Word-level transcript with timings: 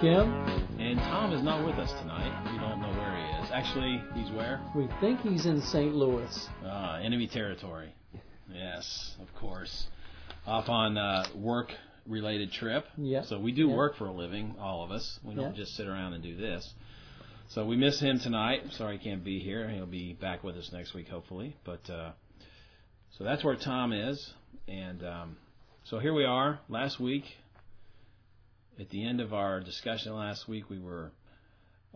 Kim. 0.00 0.32
And 0.78 0.96
Tom 1.00 1.32
is 1.32 1.42
not 1.42 1.66
with 1.66 1.74
us 1.76 1.90
tonight. 2.00 2.52
We 2.52 2.58
don't 2.58 2.80
know 2.80 2.88
where 2.90 3.16
he 3.16 3.44
is. 3.44 3.50
Actually, 3.52 4.00
he's 4.14 4.30
where? 4.30 4.60
We 4.76 4.88
think 5.00 5.20
he's 5.22 5.44
in 5.46 5.60
St. 5.60 5.92
Louis. 5.92 6.48
Uh, 6.64 7.00
enemy 7.02 7.26
territory. 7.26 7.92
Yes, 8.52 9.16
of 9.20 9.26
course. 9.34 9.88
Off 10.46 10.68
on 10.68 10.96
uh, 10.96 11.26
work 11.34 11.72
related 12.06 12.52
trip. 12.52 12.86
Yeah. 12.96 13.22
So 13.22 13.40
we 13.40 13.50
do 13.50 13.68
Yeah. 13.68 13.74
work 13.74 13.96
for 13.96 14.06
a 14.06 14.12
living, 14.12 14.54
all 14.60 14.84
of 14.84 14.92
us. 14.92 15.18
We 15.24 15.34
don't 15.34 15.50
Yeah. 15.56 15.64
just 15.64 15.74
sit 15.74 15.88
around 15.88 16.12
and 16.12 16.22
do 16.22 16.36
this. 16.36 16.72
So 17.48 17.66
we 17.66 17.76
miss 17.76 17.98
him 17.98 18.20
tonight. 18.20 18.62
Sorry 18.74 18.98
he 18.98 19.02
can't 19.04 19.24
be 19.24 19.40
here. 19.40 19.68
He'll 19.68 19.86
be 19.86 20.12
back 20.12 20.44
with 20.44 20.56
us 20.56 20.70
next 20.72 20.94
week, 20.94 21.08
hopefully. 21.08 21.56
But 21.64 21.90
uh, 21.90 22.12
so 23.18 23.24
that's 23.24 23.42
where 23.42 23.56
Tom 23.56 23.92
is, 23.92 24.32
and 24.68 25.02
um, 25.04 25.36
so 25.84 25.98
here 25.98 26.14
we 26.14 26.24
are. 26.24 26.60
Last 26.68 27.00
week, 27.00 27.24
at 28.78 28.90
the 28.90 29.04
end 29.04 29.20
of 29.20 29.32
our 29.34 29.60
discussion 29.60 30.14
last 30.14 30.48
week, 30.48 30.70
we 30.70 30.78
were, 30.78 31.10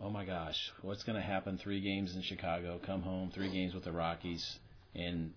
oh 0.01 0.09
my 0.09 0.25
gosh, 0.25 0.71
what's 0.81 1.03
going 1.03 1.15
to 1.15 1.25
happen? 1.25 1.57
Three 1.57 1.79
games 1.79 2.15
in 2.15 2.21
Chicago, 2.21 2.79
come 2.85 3.01
home, 3.01 3.31
three 3.33 3.51
games 3.51 3.73
with 3.73 3.85
the 3.85 3.91
Rockies, 3.91 4.59
and 4.93 5.31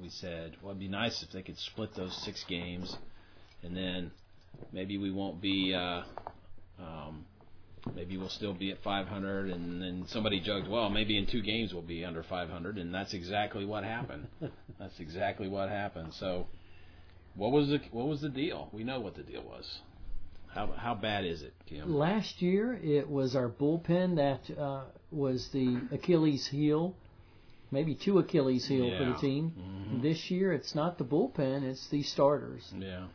we 0.00 0.08
said, 0.08 0.56
well, 0.62 0.70
it'd 0.70 0.80
be 0.80 0.88
nice 0.88 1.22
if 1.22 1.30
they 1.32 1.42
could 1.42 1.58
split 1.58 1.94
those 1.96 2.14
six 2.24 2.44
games, 2.44 2.96
and 3.62 3.76
then 3.76 4.10
maybe 4.72 4.98
we 4.98 5.10
won't 5.10 5.40
be. 5.40 5.74
Uh, 5.74 6.02
um, 6.78 7.24
maybe 7.94 8.16
we'll 8.16 8.28
still 8.28 8.54
be 8.54 8.70
at 8.70 8.82
500 8.82 9.50
and 9.50 9.82
then 9.82 10.04
somebody 10.08 10.38
joked 10.38 10.68
well 10.68 10.90
maybe 10.90 11.16
in 11.16 11.26
two 11.26 11.40
games 11.40 11.72
we'll 11.72 11.82
be 11.82 12.04
under 12.04 12.22
500 12.22 12.76
and 12.76 12.94
that's 12.94 13.14
exactly 13.14 13.64
what 13.64 13.84
happened 13.84 14.26
that's 14.78 15.00
exactly 15.00 15.48
what 15.48 15.70
happened 15.70 16.12
so 16.12 16.46
what 17.36 17.52
was 17.52 17.68
the 17.68 17.80
what 17.90 18.06
was 18.06 18.20
the 18.20 18.28
deal 18.28 18.68
we 18.72 18.84
know 18.84 19.00
what 19.00 19.14
the 19.14 19.22
deal 19.22 19.42
was 19.42 19.80
how 20.54 20.66
how 20.76 20.94
bad 20.94 21.24
is 21.24 21.42
it 21.42 21.52
Kim 21.66 21.94
Last 21.94 22.42
year, 22.42 22.74
it 22.82 23.08
was 23.08 23.36
our 23.36 23.48
bullpen 23.48 24.16
that 24.16 24.58
uh, 24.58 24.84
was 25.10 25.48
the 25.52 25.80
Achilles 25.92 26.46
heel, 26.46 26.94
maybe 27.70 27.94
two 27.94 28.18
Achilles 28.18 28.66
heel 28.66 28.90
for 28.98 29.04
the 29.04 29.14
team. 29.18 29.52
Mhm. 29.58 30.02
This 30.02 30.30
year, 30.30 30.52
it's 30.52 30.74
not 30.74 30.98
the 30.98 31.04
bullpen; 31.04 31.62
it's 31.62 31.86
the 31.88 32.02
starters. 32.02 32.72
yeah 32.78 33.06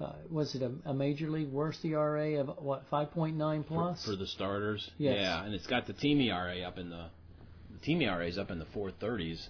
Uh, 0.00 0.12
was 0.30 0.54
it 0.56 0.62
a, 0.62 0.72
a 0.90 0.94
major 0.94 1.30
league 1.30 1.50
worst 1.52 1.84
ERA 1.84 2.40
of 2.40 2.48
what 2.58 2.82
5.9 2.90 3.62
plus? 3.66 4.04
for 4.04 4.16
the 4.16 4.26
starters 4.26 4.90
Yes. 4.98 5.16
yeah 5.20 5.44
and 5.44 5.54
it's 5.54 5.66
got 5.66 5.86
the 5.86 5.92
team 5.92 6.20
ERA 6.20 6.60
up 6.62 6.76
in 6.78 6.90
the 6.90 7.04
the 7.72 7.78
team 7.86 8.02
ERA 8.02 8.26
is 8.26 8.36
up 8.36 8.50
in 8.50 8.58
the 8.58 8.64
430s 8.74 9.48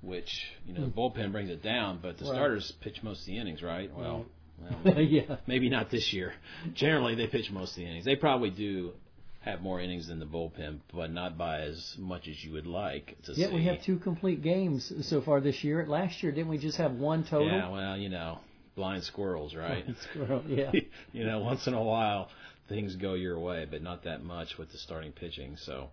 which 0.00 0.30
you 0.66 0.72
know 0.74 0.84
the 0.86 0.90
bullpen 0.90 1.32
brings 1.32 1.50
it 1.50 1.62
down 1.62 1.98
but 2.00 2.16
the 2.18 2.24
Hmm. 2.24 2.30
Right. 2.30 2.36
starters 2.38 2.72
pitch 2.80 3.02
most 3.02 3.20
of 3.20 3.26
the 3.26 3.36
innings 3.38 3.62
right 3.62 3.90
well, 3.94 4.24
well 4.58 5.00
yeah, 5.00 5.36
Maybe 5.46 5.68
not 5.68 5.90
this 5.90 6.12
year. 6.12 6.32
Generally, 6.74 7.16
they 7.16 7.26
pitch 7.26 7.50
most 7.50 7.70
of 7.70 7.76
the 7.76 7.84
innings. 7.84 8.04
They 8.04 8.16
probably 8.16 8.50
do 8.50 8.92
have 9.40 9.60
more 9.60 9.80
innings 9.80 10.08
than 10.08 10.18
the 10.18 10.26
bullpen, 10.26 10.80
but 10.92 11.12
not 11.12 11.36
by 11.36 11.60
as 11.60 11.96
much 11.98 12.28
as 12.28 12.42
you 12.42 12.52
would 12.52 12.66
like 12.66 13.16
to 13.24 13.32
yet 13.34 13.50
see. 13.50 13.54
we 13.54 13.64
have 13.64 13.82
two 13.82 13.98
complete 13.98 14.42
games 14.42 14.90
so 15.06 15.20
far 15.20 15.40
this 15.40 15.62
year. 15.62 15.84
Last 15.86 16.22
year, 16.22 16.32
didn't 16.32 16.48
we 16.48 16.58
just 16.58 16.78
have 16.78 16.92
one 16.92 17.24
total? 17.24 17.48
Yeah, 17.48 17.68
well, 17.68 17.96
you 17.96 18.08
know, 18.08 18.38
blind 18.74 19.04
squirrels, 19.04 19.54
right? 19.54 19.84
Squirrel, 20.12 20.42
yeah. 20.48 20.72
you 21.12 21.24
know, 21.24 21.40
once 21.40 21.66
in 21.66 21.74
a 21.74 21.82
while 21.82 22.30
things 22.68 22.96
go 22.96 23.14
your 23.14 23.38
way, 23.38 23.66
but 23.70 23.82
not 23.82 24.04
that 24.04 24.22
much 24.22 24.56
with 24.58 24.72
the 24.72 24.78
starting 24.78 25.12
pitching. 25.12 25.56
So, 25.56 25.90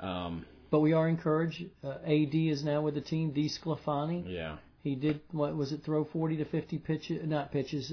um, 0.00 0.44
But 0.70 0.80
we 0.80 0.92
are 0.92 1.08
encouraged. 1.08 1.64
Uh, 1.84 1.98
AD 2.04 2.34
is 2.34 2.64
now 2.64 2.82
with 2.82 2.94
the 2.94 3.00
team. 3.00 3.32
DeSclafani. 3.32 4.24
yeah, 4.26 4.56
He 4.86 4.94
did 4.94 5.20
what 5.32 5.56
was 5.56 5.72
it? 5.72 5.82
Throw 5.84 6.04
40 6.04 6.36
to 6.36 6.44
50 6.44 6.78
pitches, 6.78 7.26
not 7.26 7.50
pitches, 7.50 7.92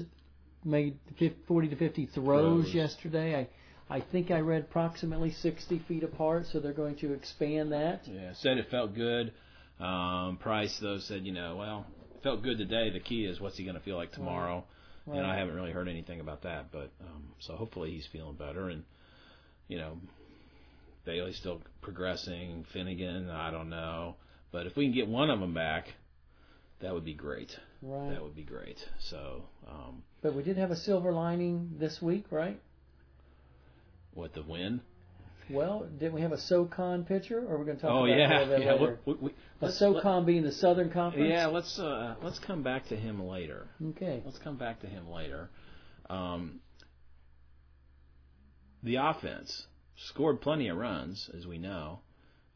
made 0.64 0.96
40 1.48 1.68
to 1.68 1.74
50 1.76 2.06
throws, 2.14 2.62
Throws. 2.66 2.74
yesterday. 2.74 3.48
I 3.90 3.96
I 3.96 4.00
think 4.00 4.30
I 4.30 4.38
read 4.38 4.62
approximately 4.62 5.32
60 5.32 5.80
feet 5.88 6.04
apart, 6.04 6.46
so 6.52 6.60
they're 6.60 6.72
going 6.72 6.94
to 6.98 7.12
expand 7.12 7.72
that. 7.72 8.02
yeah. 8.06 8.32
Said 8.34 8.58
it 8.58 8.70
felt 8.70 8.94
good. 8.94 9.32
Um, 9.80 10.38
Price 10.40 10.78
though 10.80 10.98
said, 11.00 11.26
you 11.26 11.32
know, 11.32 11.56
well, 11.56 11.86
it 12.14 12.22
felt 12.22 12.44
good 12.44 12.58
today. 12.58 12.90
The 12.90 13.00
key 13.00 13.24
is 13.24 13.40
what's 13.40 13.56
he 13.58 13.64
going 13.64 13.74
to 13.76 13.82
feel 13.82 13.96
like 13.96 14.12
tomorrow. 14.12 14.64
And 15.06 15.26
I 15.26 15.36
haven't 15.36 15.56
really 15.56 15.72
heard 15.72 15.88
anything 15.88 16.20
about 16.20 16.42
that, 16.44 16.70
but 16.70 16.92
um, 17.00 17.24
so 17.40 17.56
hopefully 17.56 17.90
he's 17.90 18.06
feeling 18.06 18.36
better. 18.36 18.68
And 18.68 18.84
you 19.66 19.78
know, 19.78 19.98
Bailey's 21.04 21.36
still 21.38 21.60
progressing. 21.82 22.64
Finnegan, 22.72 23.30
I 23.30 23.50
don't 23.50 23.68
know, 23.68 24.14
but 24.52 24.66
if 24.66 24.76
we 24.76 24.84
can 24.86 24.94
get 24.94 25.08
one 25.08 25.28
of 25.28 25.40
them 25.40 25.54
back, 25.54 25.88
that 26.84 26.92
would 26.94 27.04
be 27.04 27.14
great. 27.14 27.50
Right. 27.82 28.10
That 28.10 28.22
would 28.22 28.36
be 28.36 28.42
great. 28.44 28.78
So, 29.10 29.44
um, 29.68 30.02
But 30.22 30.34
we 30.34 30.42
did 30.42 30.56
have 30.58 30.70
a 30.70 30.76
silver 30.76 31.12
lining 31.12 31.70
this 31.78 32.00
week, 32.00 32.26
right? 32.30 32.60
what 34.12 34.32
the 34.34 34.42
win? 34.42 34.80
Well, 35.50 35.86
didn't 35.98 36.12
we 36.12 36.20
have 36.20 36.30
a 36.32 36.38
SoCon 36.38 37.04
pitcher, 37.04 37.38
or 37.38 37.58
we're 37.58 37.64
going 37.64 37.76
to 37.78 37.82
talk 37.82 37.90
Oh 37.90 38.04
about 38.06 38.16
yeah, 38.18 38.44
that 38.44 38.60
yeah. 38.62 38.72
later? 38.74 38.98
We, 39.04 39.14
we, 39.14 39.30
a 39.30 39.64
let's- 39.66 39.78
SoCon 39.78 40.24
being 40.24 40.42
the 40.44 40.52
Southern 40.52 40.90
Conference. 40.90 41.28
yeah, 41.28 41.46
let's 41.46 41.78
uh, 41.78 42.14
let's 42.22 42.38
come 42.38 42.62
back 42.62 42.86
to 42.88 42.96
him 42.96 43.26
later. 43.26 43.66
Okay. 43.90 44.22
Let's 44.24 44.38
come 44.38 44.56
back 44.56 44.80
to 44.82 44.86
him 44.86 45.10
later. 45.10 45.50
Um, 46.08 46.60
the 48.82 48.96
offense 48.96 49.66
scored 49.96 50.40
plenty 50.40 50.68
of 50.68 50.76
runs, 50.76 51.28
as 51.36 51.46
we 51.46 51.58
know. 51.58 52.00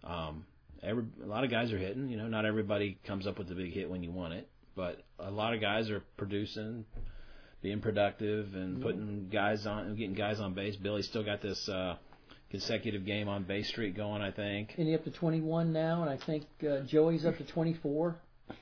Um, 0.05 0.47
every, 0.83 1.05
a 1.23 1.27
lot 1.27 1.45
of 1.45 1.51
guys 1.51 1.73
are 1.73 1.79
hitting. 1.79 2.09
You 2.09 2.17
know, 2.17 2.29
not 2.29 2.45
everybody 2.45 2.99
comes 3.05 3.27
up 3.27 3.39
with 3.39 3.49
the 3.49 3.55
big 3.55 3.73
hit 3.73 3.91
when 3.91 4.03
you 4.03 4.11
want 4.11 4.35
it, 4.35 4.49
but 4.75 5.03
a 5.19 5.31
lot 5.31 5.55
of 5.55 5.61
guys 5.61 5.91
are 5.91 6.03
producing, 6.17 6.85
being 7.63 7.81
productive, 7.81 8.55
and 8.55 8.81
putting 8.81 9.29
guys 9.33 9.67
on, 9.67 9.95
getting 9.97 10.15
guys 10.15 10.41
on 10.41 10.55
base. 10.55 10.77
Billy 10.77 11.03
still 11.03 11.25
got 11.25 11.41
this 11.41 11.69
uh, 11.69 11.97
consecutive 12.51 13.05
game 13.05 13.29
on 13.29 13.45
base 13.45 13.69
streak 13.69 13.97
going, 13.97 14.23
I 14.23 14.31
think. 14.31 14.75
And 14.79 14.89
he 14.89 14.95
up 14.95 15.05
to 15.05 15.11
21 15.11 15.73
now, 15.73 16.03
and 16.03 16.11
I 16.11 16.17
think 16.25 16.45
uh, 16.69 16.81
Joey's 16.81 17.25
up 17.25 17.37
to 17.39 17.45
24. 17.45 18.17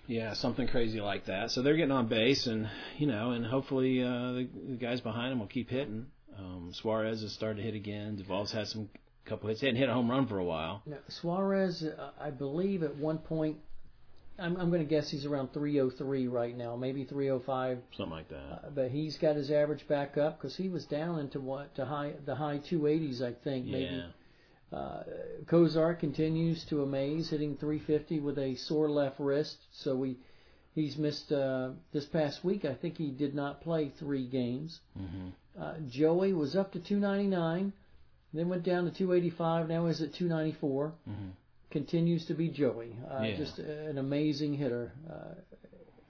Yeah, 0.08 0.34
something 0.34 0.66
crazy 0.66 1.00
like 1.00 1.26
that. 1.26 1.52
So 1.52 1.62
they're 1.62 1.76
getting 1.76 1.92
on 1.92 2.08
base, 2.08 2.46
and 2.46 2.68
you 2.98 3.06
know, 3.06 3.30
and 3.30 3.46
hopefully 3.46 4.02
uh, 4.02 4.32
the, 4.32 4.48
the 4.68 4.76
guys 4.76 5.00
behind 5.00 5.32
him 5.32 5.38
will 5.38 5.46
keep 5.46 5.70
hitting. 5.70 6.06
Um, 6.38 6.72
Suarez 6.74 7.22
has 7.22 7.32
started 7.32 7.58
to 7.58 7.62
hit 7.62 7.74
again. 7.74 8.16
Duvall's 8.16 8.52
had 8.52 8.68
some 8.68 8.88
couple 9.26 9.48
hits. 9.48 9.60
He 9.60 9.66
hadn't 9.66 9.80
hit 9.80 9.88
a 9.88 9.92
home 9.94 10.10
run 10.10 10.26
for 10.26 10.38
a 10.38 10.44
while. 10.44 10.82
Now, 10.86 10.98
Suarez, 11.08 11.82
uh, 11.82 12.10
I 12.20 12.30
believe 12.30 12.82
at 12.82 12.96
one 12.96 13.18
point, 13.18 13.58
I'm, 14.38 14.56
I'm 14.56 14.68
going 14.70 14.82
to 14.82 14.88
guess 14.88 15.10
he's 15.10 15.24
around 15.24 15.52
303 15.54 16.28
right 16.28 16.56
now, 16.56 16.76
maybe 16.76 17.04
305. 17.04 17.78
Something 17.96 18.10
like 18.14 18.28
that. 18.28 18.36
Uh, 18.36 18.70
but 18.74 18.90
he's 18.90 19.16
got 19.18 19.36
his 19.36 19.50
average 19.50 19.86
back 19.88 20.18
up 20.18 20.38
because 20.38 20.56
he 20.56 20.68
was 20.68 20.84
down 20.84 21.18
into 21.20 21.40
what 21.40 21.74
to 21.76 21.84
high 21.86 22.12
the 22.24 22.34
high 22.34 22.58
280s, 22.58 23.22
I 23.22 23.32
think. 23.44 23.66
Maybe. 23.66 23.84
yeah. 23.96 24.76
Uh, 24.76 25.04
Cozart 25.46 26.00
continues 26.00 26.64
to 26.66 26.82
amaze, 26.82 27.30
hitting 27.30 27.56
350 27.56 28.20
with 28.20 28.36
a 28.38 28.56
sore 28.56 28.90
left 28.90 29.18
wrist. 29.20 29.56
So 29.72 29.94
we, 29.96 30.16
he's 30.74 30.96
missed 30.98 31.30
uh, 31.32 31.70
this 31.92 32.04
past 32.06 32.44
week. 32.44 32.64
I 32.64 32.74
think 32.74 32.98
he 32.98 33.10
did 33.10 33.34
not 33.34 33.60
play 33.62 33.92
three 33.98 34.26
games. 34.26 34.80
hmm 34.96 35.28
Uh, 35.58 35.74
Joey 35.88 36.32
was 36.34 36.54
up 36.56 36.72
to 36.72 36.80
299, 36.80 37.72
then 38.34 38.48
went 38.48 38.62
down 38.64 38.84
to 38.84 38.90
285. 38.90 39.68
Now 39.68 39.86
is 39.86 40.00
at 40.02 40.14
294. 40.14 40.92
hmm 41.04 41.12
Continues 41.70 42.24
to 42.26 42.34
be 42.34 42.48
Joey. 42.48 42.96
Uh, 43.10 43.22
Yeah. 43.22 43.36
Just 43.36 43.58
an 43.58 43.98
amazing 43.98 44.54
hitter. 44.54 44.92
Uh, 45.10 45.34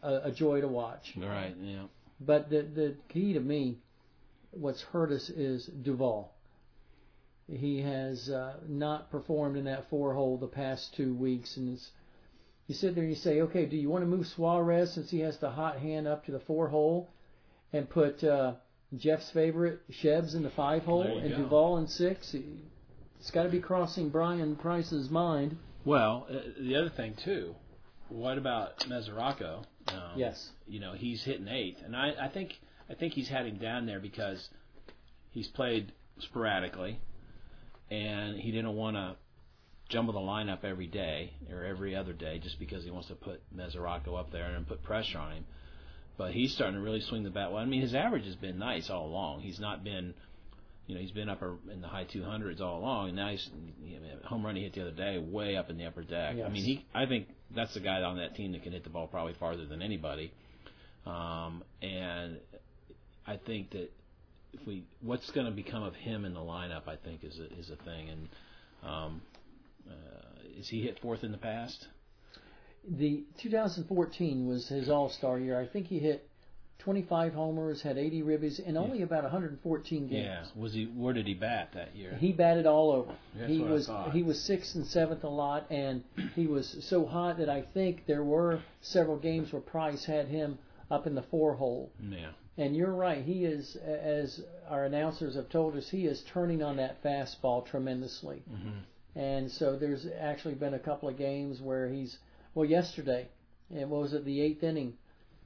a, 0.06 0.28
a 0.28 0.31
joy 0.31 0.60
to 0.60 0.69
watch. 0.69 1.15
Right. 1.16 1.54
Yeah. 1.60 1.84
But 2.21 2.50
the 2.50 2.62
the 2.62 2.94
key 3.09 3.32
to 3.32 3.41
me, 3.41 3.78
what's 4.53 4.82
hurt 4.82 5.10
us 5.10 5.28
is 5.31 5.66
Duvall. 5.66 6.32
He 7.49 7.81
has 7.81 8.28
uh, 8.28 8.54
not 8.69 9.10
performed 9.10 9.56
in 9.56 9.65
that 9.65 9.88
four 9.88 10.15
hole 10.15 10.36
the 10.36 10.47
past 10.47 10.95
two 10.95 11.15
weeks, 11.15 11.57
and 11.57 11.74
it's, 11.74 11.91
you 12.66 12.74
sit 12.74 12.95
there 12.95 13.04
and 13.04 13.12
you 13.12 13.19
say, 13.19 13.41
okay, 13.42 13.66
do 13.66 13.77
you 13.77 13.89
want 13.89 14.03
to 14.03 14.09
move 14.09 14.27
Suarez 14.27 14.92
since 14.92 15.10
he 15.10 15.21
has 15.21 15.39
the 15.39 15.51
hot 15.51 15.78
hand 15.78 16.07
up 16.09 16.24
to 16.27 16.33
the 16.33 16.41
four 16.41 16.69
hole, 16.69 17.09
and 17.72 17.89
put 17.89 18.22
uh, 18.24 18.54
Jeff's 18.97 19.30
favorite 19.30 19.80
Schebs 19.91 20.34
in 20.34 20.42
the 20.42 20.50
five 20.50 20.83
hole 20.84 21.18
and 21.18 21.30
go. 21.30 21.36
Duvall 21.36 21.78
in 21.78 21.88
six? 21.88 22.34
It's 23.21 23.30
got 23.30 23.44
to 23.44 23.48
be 23.48 23.60
crossing 23.60 24.10
Bryan 24.10 24.56
Price's 24.56 25.10
mind. 25.10 25.56
Well, 25.84 26.27
uh, 26.30 26.38
the 26.60 26.77
other 26.77 26.91
thing 26.91 27.15
too. 27.24 27.54
What 28.09 28.38
about 28.38 28.78
Mesoraco? 28.80 29.65
Um, 29.88 30.12
Yes. 30.16 30.50
You 30.66 30.80
know 30.80 30.92
he's 30.92 31.22
hitting 31.24 31.48
eighth, 31.48 31.78
and 31.84 31.97
I, 31.97 32.12
I 32.21 32.28
think 32.28 32.54
I 32.88 32.94
think 32.94 33.15
he's 33.15 33.28
heading 33.28 33.56
down 33.56 33.86
there 33.86 34.00
because 34.00 34.48
he's 35.30 35.48
played 35.48 35.92
sporadically, 36.18 37.00
and 37.91 38.36
he 38.36 38.50
didn't 38.53 38.74
want 38.74 38.97
to 38.97 39.16
jumble 39.88 40.15
the 40.15 40.21
lineup 40.21 40.65
every 40.65 40.86
day 40.86 41.33
or 41.53 41.65
every 41.65 41.94
other 41.94 42.12
day 42.12 42.38
just 42.38 42.59
because 42.59 42.84
he 42.84 42.91
wants 42.91 43.09
to 43.09 43.15
put 43.15 43.41
Mesoraco 43.56 44.18
up 44.18 44.33
there 44.33 44.54
and 44.54 44.66
put 44.66 44.83
pressure 44.83 45.18
on 45.18 45.33
him. 45.33 45.44
But 46.18 46.33
he's 46.33 46.54
starting 46.54 46.77
to 46.77 46.80
really 46.80 47.01
swing 47.01 47.24
the 47.24 47.30
bat 47.30 47.53
well. 47.53 47.60
I 47.60 47.66
mean, 47.66 47.83
his 47.83 47.95
average 47.95 48.24
has 48.24 48.36
been 48.36 48.59
nice 48.59 48.89
all 48.89 49.07
along. 49.07 49.41
He's 49.42 49.60
not 49.60 49.84
been, 49.84 50.15
you 50.86 50.95
know, 50.95 51.01
he's 51.01 51.10
been 51.10 51.28
up 51.28 51.42
in 51.71 51.80
the 51.83 51.89
high 51.89 52.04
200s 52.07 52.60
all 52.60 52.78
along, 52.80 53.09
and 53.09 53.16
now 53.16 53.28
he's 53.30 53.48
you 53.84 54.01
know, 54.01 54.07
home 54.24 54.45
run 54.45 54.57
he 54.57 54.63
hit 54.63 54.74
the 54.74 54.80
other 54.83 54.92
day, 54.92 55.18
way 55.18 55.57
up 55.57 55.68
in 55.68 55.77
the 55.77 55.84
upper 55.84 56.03
deck. 56.03 56.36
I 56.47 56.48
mean, 56.48 56.65
he, 56.65 56.86
I 56.95 57.04
think 57.07 57.28
that's 57.54 57.74
the 57.74 57.80
guy 57.80 58.01
on 58.03 58.16
that 58.16 58.34
team 58.34 58.53
that 58.53 58.63
can 58.63 58.72
hit 58.72 58.84
the 58.84 58.91
ball 58.91 59.07
probably 59.07 59.34
farther 59.39 59.66
than 59.66 59.83
anybody. 59.83 60.33
Um, 61.04 61.63
and 61.83 62.39
I 63.27 63.36
think 63.36 63.71
that 63.71 63.91
if 64.53 64.66
we 64.66 64.84
what's 65.03 65.30
going 65.33 65.47
to 65.47 65.53
become 65.53 65.83
of 65.83 65.95
him 65.95 66.24
in 66.24 66.34
the 66.34 66.41
lineup, 66.41 66.89
I 66.89 66.97
think 66.97 67.24
is 67.24 67.39
a, 67.39 67.59
is 67.59 67.71
a 67.71 67.77
thing. 67.84 68.09
And 68.09 68.28
um, 68.83 69.22
uh, 69.89 70.59
is 70.59 70.69
he 70.69 70.83
hit 70.83 70.98
fourth 71.01 71.24
in 71.24 71.33
the 71.33 71.39
past? 71.39 71.86
The 72.88 73.24
2014 73.41 74.47
was 74.47 74.68
his 74.68 74.88
All 74.88 75.09
Star 75.09 75.38
year. 75.38 75.59
I 75.60 75.66
think 75.66 75.86
he 75.86 75.98
hit 75.98 76.28
25 76.78 77.34
homers, 77.34 77.83
had 77.83 77.98
80 77.98 78.22
ribbies, 78.22 78.60
and 78.65 78.78
only 78.78 79.03
about 79.03 79.24
114 79.24 80.09
games. 80.09 80.12
Yeah. 80.12 80.44
Was 80.54 80.72
he? 80.72 80.84
Where 80.84 81.12
did 81.12 81.27
he 81.27 81.34
bat 81.34 81.71
that 81.74 81.97
year? 81.97 82.16
He 82.21 82.33
batted 82.33 82.66
all 82.66 82.92
over. 82.92 83.12
That's 83.34 83.50
he 83.50 83.59
was 83.60 83.91
he 84.12 84.22
was 84.22 84.41
sixth 84.41 84.77
and 84.77 84.86
seventh 84.86 85.24
a 85.24 85.28
lot, 85.28 85.66
and 85.71 86.04
he 86.34 86.47
was 86.47 86.77
so 86.88 87.04
hot 87.04 87.38
that 87.38 87.48
I 87.48 87.62
think 87.74 88.06
there 88.06 88.22
were 88.22 88.60
several 88.83 89.16
games 89.16 89.53
where 89.53 89.62
Price 89.62 90.04
had 90.04 90.28
him 90.28 90.59
up 90.91 91.06
in 91.06 91.15
the 91.15 91.22
four 91.22 91.54
hole. 91.54 91.91
yeah. 92.09 92.30
And 92.59 92.74
you're 92.74 92.94
right. 92.94 93.22
He 93.22 93.44
is, 93.44 93.77
as 93.77 94.41
our 94.71 94.86
announcers 94.86 95.34
have 95.34 95.50
told 95.50 95.77
us, 95.77 95.91
he 95.91 96.06
is 96.06 96.22
turning 96.33 96.62
on 96.62 96.77
that 96.77 97.03
fastball 97.03 97.66
tremendously. 97.66 98.42
Mm-hmm. 98.50 99.18
And 99.18 99.50
so 99.50 99.77
there's 99.77 100.06
actually 100.18 100.54
been 100.54 100.72
a 100.72 100.78
couple 100.78 101.09
of 101.09 101.18
games 101.18 101.60
where 101.60 101.88
he's, 101.88 102.16
well, 102.57 102.65
yesterday, 102.69 103.29
and 103.71 103.91
what 103.91 104.01
was 104.01 104.15
it, 104.15 104.25
the 104.25 104.41
eighth 104.41 104.63
inning, 104.65 104.95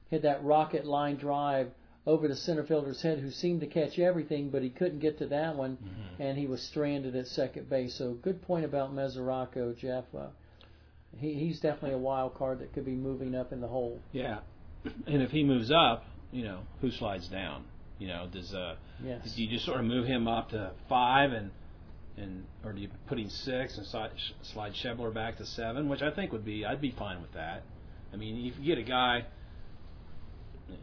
hit 0.09 0.21
that 0.21 0.41
rocket 0.43 0.85
line 0.85 1.17
drive 1.17 1.69
over 2.07 2.27
the 2.27 2.35
center 2.35 2.63
fielder's 2.63 3.01
head, 3.01 3.19
who 3.19 3.29
seemed 3.29 3.59
to 3.59 3.67
catch 3.67 3.99
everything, 3.99 4.49
but 4.49 4.63
he 4.63 4.69
couldn't 4.69 4.99
get 4.99 5.19
to 5.19 5.27
that 5.27 5.55
one, 5.55 5.75
hmm 5.75 5.87
and 6.21 6.37
he 6.37 6.45
was 6.45 6.61
stranded 6.61 7.15
at 7.15 7.25
second 7.25 7.67
base. 7.67 7.95
So 7.95 8.13
good 8.13 8.43
point 8.43 8.63
about 8.63 8.93
Mesoraco, 8.93 9.75
Jeff. 9.75 10.03
Uh, 10.15 10.27
he, 11.17 11.33
he's 11.33 11.59
definitely 11.59 11.93
a 11.93 11.97
wild 11.97 12.35
card 12.35 12.59
that 12.59 12.73
could 12.73 12.85
be 12.85 12.91
moving 12.91 13.33
up 13.33 13.51
in 13.51 13.59
the 13.59 13.67
hole. 13.67 13.99
Yeah. 14.11 14.39
And 15.07 15.23
if 15.23 15.31
he 15.31 15.43
moves 15.43 15.71
up, 15.71 16.05
you 16.31 16.43
know, 16.43 16.59
who 16.79 16.91
slides 16.91 17.27
down? 17.27 17.63
You 17.97 18.09
know, 18.09 18.27
does 18.31 18.53
uh, 18.53 18.75
Yes. 19.03 19.33
do 19.35 19.43
you 19.43 19.49
just 19.49 19.65
sort 19.65 19.79
of 19.79 19.85
move 19.87 20.05
him 20.05 20.27
up 20.27 20.49
to 20.49 20.71
five 20.87 21.31
and 21.31 21.49
and 22.17 22.45
or 22.63 22.73
do 22.73 22.81
you 22.81 22.89
put 23.07 23.17
him 23.17 23.29
six 23.29 23.77
and 23.77 23.85
slide, 23.87 24.11
slide 24.53 24.73
Schebler 24.73 25.13
back 25.13 25.37
to 25.37 25.45
seven? 25.45 25.89
Which 25.89 26.01
I 26.01 26.11
think 26.11 26.31
would 26.31 26.45
be 26.45 26.65
I'd 26.65 26.81
be 26.81 26.91
fine 26.91 27.21
with 27.21 27.33
that. 27.33 27.63
I 28.13 28.17
mean, 28.17 28.45
if 28.45 28.59
you 28.59 28.65
get 28.65 28.77
a 28.77 28.87
guy, 28.87 29.25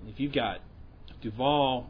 if 0.09 0.19
you've 0.19 0.33
got 0.33 0.61
Duvall 1.21 1.89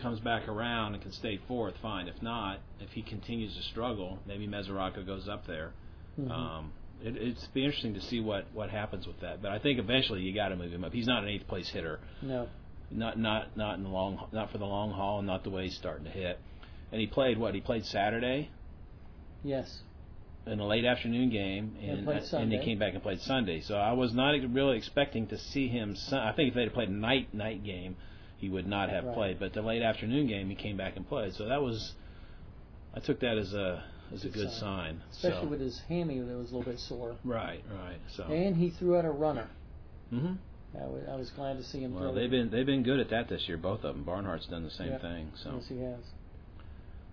comes 0.00 0.20
back 0.20 0.46
around 0.48 0.94
and 0.94 1.02
can 1.02 1.12
stay 1.12 1.40
fourth, 1.48 1.74
fine. 1.80 2.08
If 2.08 2.20
not, 2.22 2.60
if 2.80 2.90
he 2.90 3.02
continues 3.02 3.54
to 3.56 3.62
struggle, 3.62 4.18
maybe 4.26 4.46
Mesoraco 4.46 5.04
goes 5.06 5.28
up 5.28 5.46
there. 5.46 5.72
Mhm. 6.18 6.30
Um, 6.30 6.72
it, 7.02 7.16
it's 7.16 7.46
be 7.48 7.64
interesting 7.64 7.94
to 7.94 8.00
see 8.00 8.20
what 8.20 8.46
what 8.52 8.70
happens 8.70 9.06
with 9.06 9.20
that. 9.20 9.42
But 9.42 9.52
I 9.52 9.58
think 9.58 9.78
eventually 9.78 10.22
you 10.22 10.34
got 10.34 10.48
to 10.48 10.56
move 10.56 10.72
him 10.72 10.84
up. 10.84 10.92
He's 10.92 11.06
not 11.06 11.22
an 11.22 11.28
eighth 11.28 11.46
place 11.46 11.68
hitter, 11.68 12.00
no. 12.22 12.48
not 12.90 13.18
not 13.18 13.56
not 13.56 13.76
in 13.76 13.82
the 13.84 13.90
long 13.90 14.28
not 14.32 14.50
for 14.50 14.58
the 14.58 14.66
long 14.66 14.90
haul, 14.92 15.18
and 15.18 15.26
not 15.26 15.44
the 15.44 15.50
way 15.50 15.64
he's 15.64 15.76
starting 15.76 16.04
to 16.04 16.10
hit. 16.10 16.38
And 16.92 17.00
he 17.00 17.06
played 17.06 17.38
what? 17.38 17.54
He 17.54 17.60
played 17.60 17.84
Saturday 17.84 18.50
Yes. 19.42 19.82
in 20.46 20.60
a 20.60 20.66
late 20.66 20.84
afternoon 20.84 21.30
game, 21.30 21.76
And 21.82 22.08
and 22.08 22.32
and 22.34 22.52
he 22.52 22.58
came 22.60 22.78
back 22.78 22.94
and 22.94 23.02
played 23.02 23.20
Sunday. 23.20 23.60
So 23.60 23.76
I 23.76 23.92
was 23.92 24.14
not 24.14 24.34
really 24.52 24.76
expecting 24.76 25.26
to 25.28 25.38
see 25.38 25.68
him. 25.68 25.96
Sun- 25.96 26.20
I 26.20 26.32
think 26.32 26.48
if 26.50 26.54
they'd 26.54 26.72
played 26.72 26.88
a 26.88 26.92
night 26.92 27.34
night 27.34 27.64
game, 27.64 27.96
he 28.38 28.48
would 28.48 28.66
not 28.66 28.88
have 28.90 29.04
Right. 29.04 29.14
played. 29.14 29.38
But 29.38 29.52
the 29.52 29.62
late 29.62 29.82
afternoon 29.82 30.26
game, 30.26 30.48
he 30.48 30.54
came 30.54 30.76
back 30.76 30.96
and 30.96 31.06
played. 31.08 31.34
So 31.34 31.46
that 31.46 31.62
was, 31.62 31.94
I 32.94 33.00
took 33.00 33.20
that 33.20 33.36
as 33.38 33.52
a 33.54 33.82
as 34.12 34.24
a 34.24 34.28
Good 34.28 34.50
sign. 34.52 34.60
sign. 34.60 35.02
Especially 35.10 35.40
so, 35.46 35.48
with 35.48 35.60
his 35.60 35.80
hammy 35.88 36.20
that 36.20 36.36
was 36.36 36.52
a 36.52 36.56
little 36.56 36.70
bit 36.70 36.78
sore. 36.78 37.16
right, 37.24 37.64
right. 37.72 37.98
So. 38.14 38.22
And 38.24 38.56
he 38.56 38.70
threw 38.70 38.96
out 38.96 39.04
a 39.04 39.10
runner. 39.10 39.48
hmm 40.10 40.34
I 40.78 40.84
was, 41.16 41.30
glad 41.30 41.56
to 41.56 41.64
see 41.64 41.80
him 41.80 41.94
Well, 41.94 42.12
they've 42.12 42.30
been 42.30 42.50
they've 42.50 42.66
been 42.66 42.82
good 42.82 43.00
at 43.00 43.08
that 43.08 43.28
this 43.28 43.48
year, 43.48 43.56
both 43.56 43.82
of 43.82 43.94
them. 43.96 44.04
Barnhart's 44.04 44.46
done 44.46 44.62
the 44.62 44.70
same 44.70 44.88
Yeah. 44.92 44.98
thing. 44.98 45.32
So 45.42 45.54
Yes, 45.54 45.68
he 45.68 45.78
has. 45.78 46.04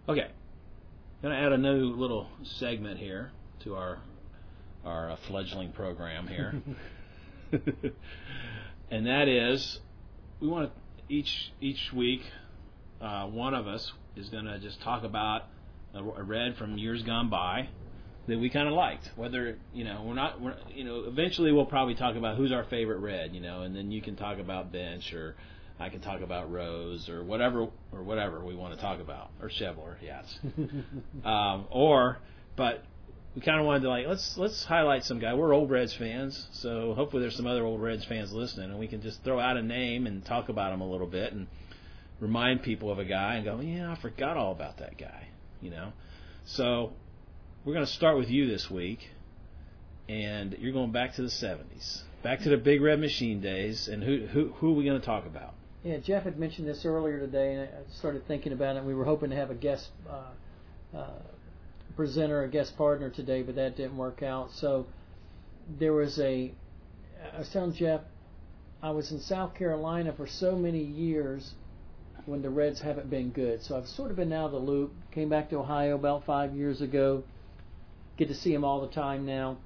Okay, 0.08 0.22
I'm 0.22 1.30
gonna 1.30 1.36
add 1.36 1.52
a 1.54 1.58
new 1.58 1.94
little 1.94 2.28
segment 2.44 3.00
here 3.00 3.32
to 3.64 3.76
our 3.76 4.00
our 4.84 5.12
uh, 5.12 5.16
fledgling 5.28 5.72
program 5.72 6.28
here, 6.28 6.62
and 8.92 9.08
that 9.08 9.28
is 9.28 9.80
we 10.40 10.48
want 10.48 10.70
to 10.70 11.14
each 11.14 11.52
each 11.62 11.92
week 11.94 12.22
uh, 13.02 13.26
one 13.28 13.54
of 13.54 13.68
us 13.68 13.92
is 14.16 14.30
gonna 14.30 14.60
just 14.60 14.82
talk 14.82 15.04
about 15.04 15.44
a, 15.94 16.00
a 16.00 16.24
red 16.24 16.58
from 16.58 16.78
years 16.78 17.02
gone 17.04 17.30
by 17.30 17.70
that 18.28 18.40
we 18.40 18.50
kind 18.50 18.68
of 18.68 18.74
liked. 18.74 19.10
Whether 19.16 19.58
you 19.74 19.84
know 19.84 20.04
we're 20.06 20.14
not, 20.14 20.42
we're, 20.42 20.56
you 20.74 20.84
know, 20.84 21.04
eventually 21.08 21.52
we'll 21.52 21.66
probably 21.66 21.96
talk 21.96 22.16
about 22.16 22.38
who's 22.38 22.52
our 22.52 22.64
favorite 22.66 23.00
red, 23.00 23.34
you 23.34 23.42
know, 23.42 23.62
and 23.62 23.76
then 23.76 23.92
you 23.92 24.02
can 24.02 24.16
talk 24.16 24.40
about 24.40 24.72
bench 24.72 25.14
or 25.14 25.36
I 25.80 25.90
can 25.90 26.02
talk 26.02 26.22
about 26.22 26.52
Rose 26.52 27.10
or 27.10 27.24
whatever 27.24 27.68
or 27.92 28.04
whatever 28.04 28.44
we 28.44 28.56
want 28.56 28.76
to 28.76 28.82
talk 28.82 29.00
about 29.00 29.32
or 29.42 29.50
Schebler, 29.50 29.96
yes, 30.02 30.40
um, 31.26 31.66
or 31.72 32.20
but 32.56 32.84
we 33.36 33.42
kind 33.42 33.60
of 33.60 33.66
wanted 33.66 33.82
to 33.82 33.90
like 33.90 34.06
let's 34.08 34.38
let's 34.38 34.64
highlight 34.64 35.04
some 35.04 35.20
guy. 35.20 35.34
We're 35.34 35.54
old 35.54 35.72
Reds 35.72 35.94
fans, 35.94 36.48
so 36.52 36.94
hopefully 36.94 37.22
there's 37.22 37.36
some 37.36 37.48
other 37.48 37.66
old 37.66 37.82
Reds 37.82 38.06
fans 38.06 38.32
listening, 38.32 38.70
and 38.70 38.80
we 38.80 38.88
can 38.88 39.02
just 39.02 39.24
throw 39.24 39.40
out 39.40 39.58
a 39.58 39.64
name 39.64 40.06
and 40.06 40.24
talk 40.24 40.50
about 40.50 40.72
him 40.72 40.82
a 40.82 40.90
little 40.90 41.08
bit 41.08 41.34
and 41.34 41.48
remind 42.20 42.62
people 42.62 42.92
of 42.92 43.00
a 43.00 43.06
guy 43.06 43.36
and 43.36 43.46
go, 43.46 43.60
yeah, 43.60 43.92
I 43.92 43.96
forgot 43.96 44.38
all 44.38 44.52
about 44.52 44.78
that 44.78 44.98
guy, 44.98 45.28
you 45.62 45.72
know. 45.72 45.92
So 46.46 46.94
we're 47.66 47.74
going 47.74 47.86
to 47.86 47.92
start 47.92 48.18
with 48.18 48.30
you 48.30 48.48
this 48.48 48.70
week, 48.70 49.00
and 50.08 50.56
you're 50.60 50.74
going 50.74 50.92
back 50.92 51.16
to 51.16 51.24
the 51.24 51.30
70s, 51.30 52.04
back 52.22 52.42
to 52.42 52.50
the 52.50 52.58
Big 52.58 52.82
Red 52.82 53.00
Machine 53.00 53.42
days, 53.42 53.88
and 53.88 54.04
who 54.04 54.28
who 54.28 54.50
who 54.54 54.70
are 54.70 54.74
we 54.74 54.86
going 54.86 55.00
to 55.00 55.06
talk 55.06 55.26
about? 55.26 55.56
Yeah, 55.84 55.98
Jeff 55.98 56.24
had 56.24 56.40
mentioned 56.40 56.66
this 56.66 56.86
earlier 56.86 57.20
today, 57.20 57.56
and 57.56 57.64
I 57.64 57.68
started 58.00 58.26
thinking 58.26 58.54
about 58.54 58.78
it. 58.78 58.86
We 58.86 58.96
were 58.96 59.04
hoping 59.04 59.32
to 59.32 59.36
have 59.36 59.52
a 59.52 59.56
guest 59.56 59.90
uh, 60.10 60.98
uh, 60.98 61.20
presenter, 61.98 62.42
a 62.44 62.48
guest 62.48 62.78
partner 62.78 63.10
today, 63.10 63.42
but 63.42 63.56
that 63.56 63.76
didn't 63.76 63.98
work 63.98 64.24
out. 64.24 64.52
So 64.54 64.86
there 65.78 65.92
was 65.92 66.18
a. 66.20 66.54
I 67.34 67.40
was 67.40 67.50
telling 67.50 67.74
Jeff, 67.74 68.00
I 68.82 68.92
was 68.92 69.12
in 69.12 69.20
South 69.20 69.56
Carolina 69.56 70.14
for 70.16 70.26
so 70.26 70.56
many 70.56 70.82
years 70.82 71.54
when 72.28 72.42
the 72.42 72.50
Reds 72.50 72.80
haven't 72.80 73.10
been 73.10 73.32
good. 73.32 73.62
So 73.62 73.78
I've 73.78 73.88
sort 73.88 74.10
of 74.10 74.16
been 74.16 74.32
out 74.32 74.46
of 74.46 74.52
the 74.54 74.60
loop. 74.60 74.94
Came 75.12 75.28
back 75.28 75.50
to 75.50 75.58
Ohio 75.58 75.96
about 75.96 76.26
five 76.26 76.56
years 76.56 76.80
ago. 76.80 77.24
Get 78.16 78.30
to 78.30 78.36
see 78.36 78.54
him 78.54 78.64
all 78.64 78.80
the 78.80 78.94
time 78.94 79.26
now. 79.26 79.58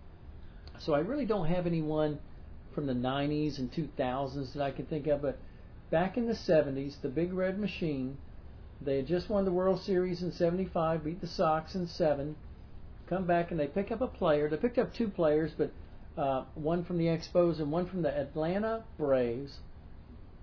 So 0.80 0.96
I 0.96 1.00
really 1.00 1.26
don't 1.26 1.48
have 1.48 1.68
anyone 1.68 2.18
from 2.74 2.88
the 2.88 2.94
90s 2.94 3.60
and 3.60 3.72
2000s 3.72 4.54
that 4.54 4.64
I 4.64 4.72
can 4.72 4.86
think 4.86 5.06
of, 5.08 5.22
but 5.22 5.38
back 5.90 6.18
in 6.18 6.28
the 6.28 6.34
70s, 6.34 7.02
the 7.02 7.10
Big 7.10 7.34
Red 7.34 7.60
Machine, 7.60 8.18
they 8.82 8.98
had 8.98 9.08
just 9.08 9.30
won 9.30 9.46
the 9.46 9.52
World 9.52 9.82
Series 9.82 10.22
in 10.22 10.32
75, 10.32 11.04
beat 11.04 11.22
the 11.22 11.28
Sox 11.28 11.76
in 11.76 11.88
7, 11.88 12.36
come 13.08 13.26
back 13.26 13.52
and 13.52 13.60
they 13.60 13.68
pick 13.68 13.92
up 13.92 14.02
a 14.02 14.08
player. 14.08 14.50
They 14.50 14.58
picked 14.58 14.78
up 14.78 14.94
two 14.94 15.08
players, 15.08 15.52
but 15.58 15.72
uh, 16.18 16.46
one 16.56 16.84
from 16.84 16.98
the 16.98 17.06
Expos 17.06 17.60
and 17.60 17.72
one 17.72 17.88
from 17.88 18.02
the 18.02 18.16
Atlanta 18.16 18.84
Braves, 18.98 19.58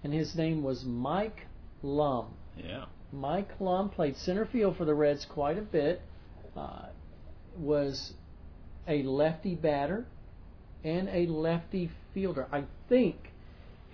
and 0.03 0.13
his 0.13 0.35
name 0.35 0.63
was 0.63 0.85
Mike 0.85 1.47
Lum. 1.83 2.35
Yeah. 2.57 2.87
Mike 3.13 3.61
Lum 3.61 3.91
played 3.91 4.17
center 4.17 4.47
field 4.47 4.77
for 4.77 4.85
the 4.85 4.95
Reds 4.95 5.25
quite 5.25 5.59
a 5.59 5.63
bit, 5.63 6.03
uh, 6.57 6.87
was 7.57 8.15
a 8.89 9.03
lefty 9.03 9.55
batter 9.55 10.07
and 10.83 11.09
a 11.09 11.27
lefty 11.27 11.91
fielder. 12.13 12.47
I 12.53 12.65
think 12.89 13.33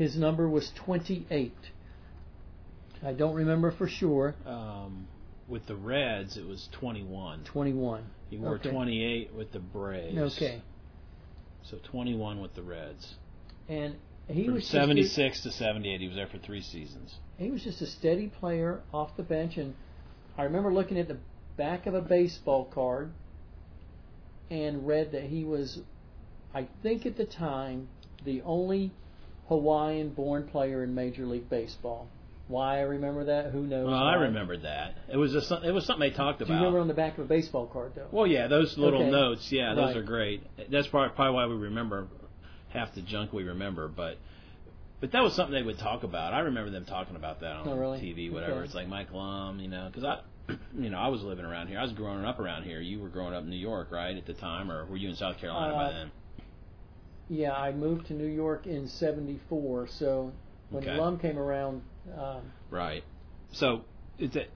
his 0.00 0.16
number 0.16 0.48
was 0.48 0.72
28. 0.76 1.52
I 3.04 3.12
don't 3.12 3.34
remember 3.34 3.70
for 3.70 3.86
sure. 3.86 4.34
Um, 4.46 5.06
with 5.46 5.66
the 5.66 5.76
Reds, 5.76 6.38
it 6.38 6.46
was 6.46 6.68
21. 6.72 7.44
21. 7.44 8.04
He 8.30 8.38
wore 8.38 8.54
Okay. 8.54 8.70
28 8.70 9.34
with 9.34 9.52
the 9.52 9.58
Braves. 9.58 10.36
Okay. 10.36 10.62
So 11.64 11.76
21 11.84 12.40
with 12.40 12.54
the 12.54 12.62
Reds. 12.62 13.14
And 13.68 13.96
he 14.26 14.44
From 14.46 14.54
was 14.54 14.62
just 14.62 14.72
76 14.72 15.42
to 15.42 15.52
78, 15.52 16.00
he 16.00 16.06
was 16.06 16.16
there 16.16 16.26
for 16.28 16.38
three 16.38 16.62
seasons. 16.62 17.16
he 17.36 17.50
was 17.50 17.62
just 17.62 17.82
a 17.82 17.86
steady 17.86 18.28
player 18.28 18.80
off 18.94 19.14
the 19.18 19.22
bench 19.22 19.58
and 19.58 19.74
I 20.38 20.44
remember 20.44 20.72
looking 20.72 20.98
at 20.98 21.08
the 21.08 21.18
back 21.58 21.86
of 21.86 21.92
a 21.94 22.00
baseball 22.00 22.64
card 22.64 23.10
and 24.50 24.86
read 24.86 25.12
that 25.12 25.24
he 25.24 25.44
was 25.44 25.80
I 26.54 26.68
think 26.82 27.04
at 27.04 27.16
the 27.18 27.26
time 27.26 27.88
the 28.24 28.40
only 28.42 28.92
Hawaiian 29.50 30.10
born 30.10 30.44
player 30.46 30.84
in 30.84 30.94
Major 30.94 31.26
League 31.26 31.50
Baseball. 31.50 32.06
Why 32.46 32.78
I 32.78 32.82
remember 32.82 33.24
that, 33.24 33.50
who 33.50 33.62
knows? 33.66 33.86
Well, 33.86 33.94
I 33.94 34.16
why. 34.16 34.22
remembered 34.22 34.62
that. 34.62 34.94
It 35.12 35.16
was 35.16 35.34
a, 35.34 35.60
it 35.68 35.72
was 35.72 35.84
something 35.86 36.08
they 36.08 36.16
talked 36.16 36.40
about. 36.40 36.46
Do 36.48 36.52
you 36.54 36.58
remember 36.60 36.78
on 36.80 36.88
the 36.88 36.94
back 36.94 37.18
of 37.18 37.24
a 37.24 37.28
baseball 37.28 37.66
card 37.66 37.92
though? 37.96 38.06
Well, 38.12 38.26
yeah, 38.26 38.46
those 38.46 38.78
little 38.78 39.00
Okay. 39.02 39.10
notes, 39.10 39.50
yeah, 39.52 39.74
those 39.74 39.88
Right. 39.88 39.96
are 39.96 40.02
great. 40.02 40.42
That's 40.70 40.86
probably, 40.88 41.14
probably 41.16 41.34
why 41.34 41.46
we 41.46 41.54
remember 41.54 42.06
half 42.68 42.94
the 42.94 43.02
junk 43.02 43.32
we 43.32 43.42
remember, 43.44 43.88
but 43.88 44.18
but 45.00 45.12
that 45.12 45.22
was 45.22 45.34
something 45.34 45.54
they 45.54 45.62
would 45.62 45.78
talk 45.78 46.02
about. 46.04 46.32
I 46.34 46.40
remember 46.40 46.70
them 46.70 46.84
talking 46.84 47.16
about 47.16 47.40
that 47.40 47.52
on 47.52 47.68
Oh, 47.68 47.74
really? 47.76 47.98
TV, 48.00 48.30
whatever. 48.32 48.56
Okay. 48.56 48.64
It's 48.66 48.74
like 48.74 48.86
Mike 48.86 49.12
Lum, 49.12 49.58
you 49.58 49.68
know, 49.68 49.88
because 49.92 50.04
I, 50.04 50.20
you 50.78 50.90
know, 50.90 50.98
I 50.98 51.08
was 51.08 51.22
living 51.22 51.44
around 51.44 51.68
here. 51.68 51.78
I 51.78 51.82
was 51.82 51.92
growing 51.92 52.24
up 52.24 52.38
around 52.38 52.64
here. 52.64 52.80
You 52.80 53.00
were 53.00 53.08
growing 53.08 53.32
up 53.34 53.42
in 53.44 53.50
New 53.50 53.56
York, 53.56 53.88
right, 53.90 54.14
at 54.16 54.26
the 54.26 54.34
time, 54.34 54.70
or 54.70 54.84
were 54.86 54.96
you 54.98 55.08
in 55.08 55.16
South 55.16 55.38
Carolina 55.38 55.72
by 55.72 55.84
Uh, 55.86 55.92
then? 55.92 56.10
Yeah, 57.30 57.52
I 57.52 57.70
moved 57.70 58.08
to 58.08 58.12
New 58.12 58.26
York 58.26 58.66
in 58.66 58.88
'74, 58.88 59.86
so 59.86 60.32
when 60.70 60.82
Okay. 60.82 60.98
Lum 60.98 61.16
came 61.16 61.38
around, 61.38 61.80
um, 62.18 62.42
Right. 62.70 63.04
so 63.52 63.84
it's 64.18 64.34
a, 64.34 64.46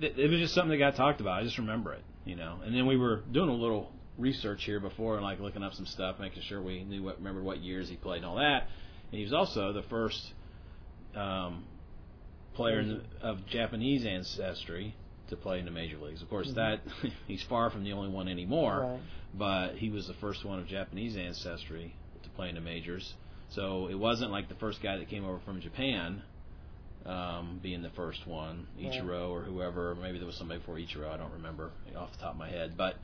it 0.00 0.28
was 0.30 0.40
just 0.40 0.52
something 0.52 0.70
that 0.70 0.78
got 0.78 0.96
talked 0.96 1.20
about. 1.20 1.40
I 1.40 1.44
just 1.44 1.58
remember 1.58 1.92
it, 1.92 2.02
you 2.24 2.34
know. 2.34 2.58
And 2.64 2.74
then 2.74 2.86
we 2.86 2.96
were 2.96 3.22
doing 3.30 3.48
a 3.48 3.54
little 3.54 3.92
research 4.18 4.64
here 4.64 4.80
before, 4.80 5.14
and 5.14 5.22
like 5.22 5.38
looking 5.38 5.62
up 5.62 5.74
some 5.74 5.86
stuff, 5.86 6.18
making 6.18 6.42
sure 6.42 6.60
we 6.60 6.82
knew 6.82 7.04
what 7.04 7.18
remembered 7.18 7.44
what 7.44 7.58
years 7.58 7.88
he 7.88 7.94
played 7.94 8.18
and 8.18 8.26
all 8.26 8.36
that. 8.36 8.66
And 9.12 9.18
he 9.18 9.22
was 9.22 9.32
also 9.32 9.72
the 9.72 9.82
first 9.84 10.32
um, 11.14 11.64
player 12.54 12.80
in 12.80 12.88
the, 12.88 13.26
of 13.26 13.46
Japanese 13.46 14.04
ancestry 14.04 14.96
to 15.32 15.36
play 15.36 15.58
in 15.58 15.64
the 15.64 15.70
major 15.70 15.98
leagues. 15.98 16.22
Of 16.22 16.30
course, 16.30 16.48
Mhm. 16.48 16.54
that 16.54 16.80
he's 17.26 17.42
far 17.42 17.70
from 17.70 17.84
the 17.84 17.92
only 17.92 18.08
one 18.10 18.28
anymore, 18.28 18.80
Right. 18.80 19.00
but 19.34 19.74
he 19.76 19.90
was 19.90 20.06
the 20.06 20.14
first 20.14 20.44
one 20.44 20.58
of 20.58 20.66
Japanese 20.66 21.16
ancestry 21.16 21.94
to 22.22 22.28
play 22.30 22.48
in 22.48 22.54
the 22.54 22.60
majors. 22.60 23.14
So 23.50 23.88
it 23.88 23.94
wasn't 23.94 24.30
like 24.30 24.48
the 24.48 24.54
first 24.54 24.80
guy 24.82 24.96
that 24.96 25.08
came 25.08 25.24
over 25.24 25.38
from 25.40 25.60
Japan 25.60 26.22
um, 27.04 27.58
being 27.62 27.82
the 27.82 27.90
first 27.90 28.26
one. 28.28 28.66
Ichiro 28.78 29.28
or 29.30 29.42
whoever. 29.42 29.96
Maybe 29.96 30.18
there 30.18 30.26
was 30.26 30.36
somebody 30.36 30.60
before 30.60 30.76
Ichiro. 30.76 31.10
I 31.10 31.16
don't 31.16 31.32
remember 31.32 31.72
off 31.96 32.12
the 32.12 32.18
top 32.18 32.32
of 32.32 32.38
my 32.38 32.48
head, 32.48 32.76
but 32.76 32.94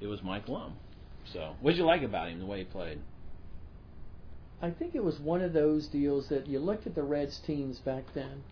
it 0.00 0.08
was 0.08 0.20
Mike 0.24 0.48
Lum. 0.48 0.74
So, 1.32 1.54
what 1.60 1.70
did 1.70 1.78
you 1.78 1.84
like 1.84 2.02
about 2.02 2.28
him, 2.28 2.40
the 2.40 2.46
way 2.46 2.58
he 2.58 2.64
played? 2.64 2.98
I 4.60 4.70
think 4.70 4.94
it 4.94 5.04
was 5.04 5.20
one 5.20 5.40
of 5.40 5.52
those 5.52 5.86
deals 5.86 6.28
that 6.30 6.48
you 6.48 6.58
looked 6.58 6.86
at 6.86 6.94
the 6.94 7.02
Reds 7.02 7.38
teams 7.46 7.78
back 7.78 8.04
then, 8.14 8.42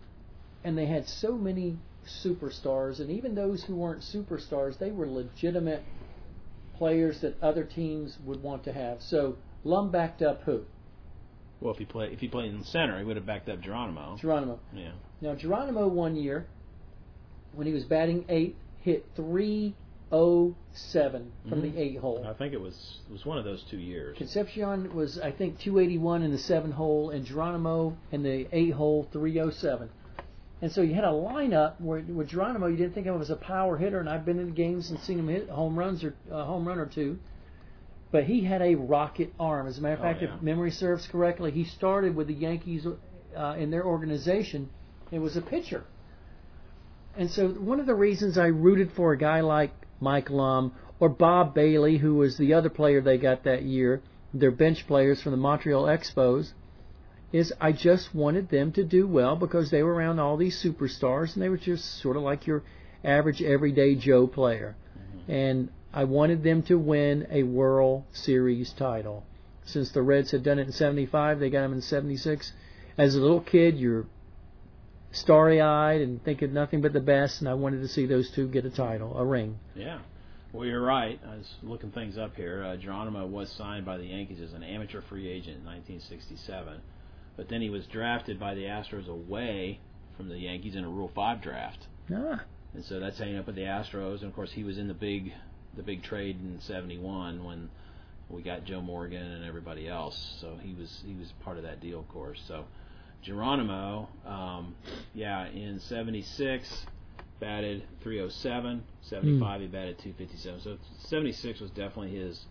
and 0.63 0.77
they 0.77 0.85
had 0.85 1.07
so 1.07 1.37
many 1.37 1.77
superstars, 2.05 2.99
and 2.99 3.09
even 3.09 3.35
those 3.35 3.63
who 3.63 3.75
weren't 3.75 4.01
superstars, 4.01 4.77
they 4.77 4.91
were 4.91 5.07
legitimate 5.07 5.83
players 6.77 7.21
that 7.21 7.41
other 7.41 7.63
teams 7.63 8.17
would 8.25 8.41
want 8.41 8.63
to 8.65 8.73
have. 8.73 9.01
So 9.01 9.37
Lum 9.63 9.91
backed 9.91 10.21
up 10.21 10.41
who? 10.43 10.63
Well, 11.61 11.73
if 11.73 11.79
he 11.79 11.85
played 11.85 12.11
if 12.11 12.19
he 12.19 12.27
played 12.27 12.51
in 12.51 12.59
the 12.59 12.65
center, 12.65 12.99
he 12.99 13.05
would 13.05 13.15
have 13.15 13.25
backed 13.25 13.47
up 13.47 13.61
Geronimo. 13.61 14.17
Geronimo. 14.19 14.59
Yeah. 14.73 14.91
Now 15.21 15.35
Geronimo 15.35 15.87
one 15.87 16.15
year, 16.15 16.45
when 17.53 17.67
he 17.67 17.73
was 17.73 17.85
batting 17.85 18.25
eight, 18.27 18.57
hit 18.81 19.05
three 19.15 19.75
oh 20.11 20.53
seven 20.73 21.31
from 21.47 21.61
Mhm. 21.61 21.73
the 21.73 21.81
eight 21.81 21.97
hole. 21.99 22.25
I 22.27 22.33
think 22.33 22.53
it 22.53 22.59
was 22.59 22.99
it 23.07 23.13
was 23.13 23.25
one 23.25 23.37
of 23.37 23.45
those 23.45 23.63
two 23.63 23.77
years. 23.79 24.17
Concepcion 24.17 24.93
was, 24.93 25.17
I 25.19 25.31
think, 25.31 25.59
281 25.59 26.21
in 26.23 26.31
the 26.31 26.37
seven 26.37 26.71
hole, 26.71 27.09
and 27.11 27.25
Geronimo 27.25 27.95
in 28.11 28.23
the 28.23 28.47
eight 28.51 28.73
hole, 28.73 29.07
307. 29.11 29.89
And 30.63 30.71
so 30.71 30.81
you 30.81 30.93
had 30.93 31.03
a 31.03 31.07
lineup 31.07 31.73
where 31.81 31.99
with 31.99 32.29
Geronimo, 32.29 32.67
you 32.67 32.77
didn't 32.77 32.93
think 32.93 33.05
of 33.05 33.15
him 33.15 33.21
as 33.21 33.29
a 33.29 33.35
power 33.35 33.75
hitter, 33.75 33.99
and 33.99 34.07
I've 34.07 34.23
been 34.23 34.39
in 34.39 34.53
games 34.53 34.91
and 34.91 34.99
seen 35.01 35.19
him 35.19 35.27
hit 35.27 35.49
home 35.49 35.77
runs 35.77 36.05
or 36.05 36.15
a 36.31 36.45
home 36.45 36.65
run 36.65 36.79
or 36.79 36.85
two. 36.85 37.19
But 38.11 38.23
he 38.23 38.45
had 38.45 38.61
a 38.61 38.75
rocket 38.75 39.33
arm. 39.37 39.67
As 39.67 39.77
a 39.77 39.81
matter 39.81 39.95
of 39.95 39.99
Oh, 39.99 40.03
fact, 40.03 40.21
yeah. 40.21 40.33
if 40.37 40.41
memory 40.41 40.71
serves 40.71 41.05
correctly, 41.05 41.51
he 41.51 41.65
started 41.65 42.15
with 42.15 42.27
the 42.27 42.33
Yankees 42.33 42.87
uh, 43.35 43.55
in 43.59 43.71
their 43.71 43.85
organization. 43.85 44.69
It 45.11 45.19
was 45.19 45.35
a 45.35 45.41
pitcher. 45.41 45.83
And 47.17 47.29
so 47.29 47.49
one 47.49 47.81
of 47.81 47.85
the 47.85 47.93
reasons 47.95 48.37
I 48.37 48.45
rooted 48.45 48.93
for 48.93 49.11
a 49.11 49.17
guy 49.17 49.41
like 49.41 49.73
Mike 49.99 50.29
Lum 50.29 50.71
or 50.97 51.09
Bob 51.09 51.53
Bailey, 51.53 51.97
who 51.97 52.15
was 52.15 52.37
the 52.37 52.53
other 52.53 52.69
player 52.69 53.01
they 53.01 53.17
got 53.17 53.43
that 53.43 53.63
year, 53.63 54.01
their 54.33 54.51
bench 54.51 54.87
players 54.87 55.21
from 55.21 55.33
the 55.33 55.37
Montreal 55.37 55.83
Expos, 55.87 56.53
is 57.33 57.51
I 57.59 57.71
just 57.71 58.13
wanted 58.13 58.49
them 58.49 58.71
to 58.73 58.83
do 58.83 59.07
well 59.07 59.35
because 59.35 59.71
they 59.71 59.81
were 59.81 59.93
around 59.93 60.19
all 60.19 60.37
these 60.37 60.63
superstars 60.63 61.33
and 61.33 61.41
they 61.41 61.49
were 61.49 61.57
just 61.57 61.99
sort 61.99 62.15
of 62.15 62.21
like 62.21 62.45
your 62.45 62.63
average 63.03 63.41
everyday 63.41 63.95
Joe 63.95 64.27
player. 64.27 64.75
And 65.27 65.69
I 65.91 66.03
wanted 66.03 66.43
them 66.43 66.61
to 66.63 66.77
win 66.77 67.27
a 67.31 67.43
World 67.43 68.03
Series 68.13 68.71
title. 68.73 69.25
Since 69.65 69.91
the 69.91 70.01
Reds 70.01 70.31
had 70.31 70.43
done 70.43 70.59
it 70.59 70.67
in 70.67 70.71
75, 70.71 71.39
they 71.39 71.49
got 71.49 71.61
them 71.61 71.73
in 71.73 71.81
76. 71.81 72.51
As 72.97 73.15
a 73.15 73.19
little 73.19 73.41
kid, 73.41 73.77
you're 73.77 74.05
starry 75.11 75.61
eyed 75.61 76.01
and 76.01 76.23
think 76.23 76.41
of 76.41 76.51
nothing 76.51 76.81
but 76.81 76.93
the 76.93 76.99
best, 76.99 77.39
and 77.39 77.49
I 77.49 77.53
wanted 77.53 77.81
to 77.81 77.87
see 77.87 78.05
those 78.05 78.29
two 78.31 78.47
get 78.47 78.65
a 78.65 78.69
title, 78.69 79.17
a 79.17 79.25
ring. 79.25 79.57
Yeah. 79.75 79.99
Well, 80.51 80.67
you're 80.67 80.83
right. 80.83 81.19
I 81.25 81.37
was 81.37 81.51
looking 81.63 81.91
things 81.91 82.17
up 82.17 82.35
here. 82.35 82.63
Uh, 82.63 82.75
Geronimo 82.75 83.25
was 83.25 83.51
signed 83.51 83.85
by 83.85 83.97
the 83.97 84.05
Yankees 84.05 84.39
as 84.41 84.53
an 84.53 84.61
amateur 84.61 85.01
free 85.01 85.27
agent 85.27 85.57
in 85.57 85.65
1967, 85.65 86.79
but 87.37 87.49
then 87.49 87.61
he 87.61 87.69
was 87.69 87.85
drafted 87.87 88.39
by 88.39 88.53
the 88.55 88.63
Astros 88.63 89.07
away 89.07 89.79
from 90.17 90.29
the 90.29 90.37
Yankees 90.37 90.75
in 90.75 90.83
a 90.83 90.89
Rule 90.89 91.11
5 91.15 91.41
draft. 91.41 91.87
Ah, 92.13 92.43
And 92.73 92.83
so 92.85 92.99
that's 92.99 93.17
how 93.19 93.25
he 93.25 93.35
up 93.37 93.47
with 93.47 93.55
the 93.55 93.61
Astros. 93.63 94.19
And 94.21 94.25
of 94.29 94.33
course, 94.35 94.51
he 94.51 94.63
was 94.63 94.77
in 94.77 94.87
the 94.87 94.93
big, 94.93 95.33
the 95.75 95.83
big 95.83 96.03
trade 96.03 96.37
in 96.39 96.59
'71 96.61 97.43
when 97.43 97.69
we 98.29 98.41
got 98.41 98.65
Joe 98.65 98.81
Morgan 98.81 99.21
and 99.23 99.45
everybody 99.45 99.87
else. 99.87 100.37
So 100.41 100.57
he 100.61 100.73
was 100.73 101.01
he 101.05 101.13
was 101.15 101.31
part 101.43 101.57
of 101.57 101.63
that 101.63 101.79
deal, 101.81 101.99
of 101.99 102.07
course. 102.09 102.41
So 102.47 102.65
Geronimo, 103.21 104.09
um, 104.25 104.75
yeah, 105.13 105.47
in 105.47 105.79
'76 105.79 106.85
batted 107.39 107.83
307. 108.01 108.83
'75 109.01 109.61
he 109.61 109.67
batted 109.67 109.97
257. 109.99 110.61
So 110.61 110.77
'76 111.07 111.59
was 111.61 111.71
definitely 111.71 112.15
his 112.15 112.45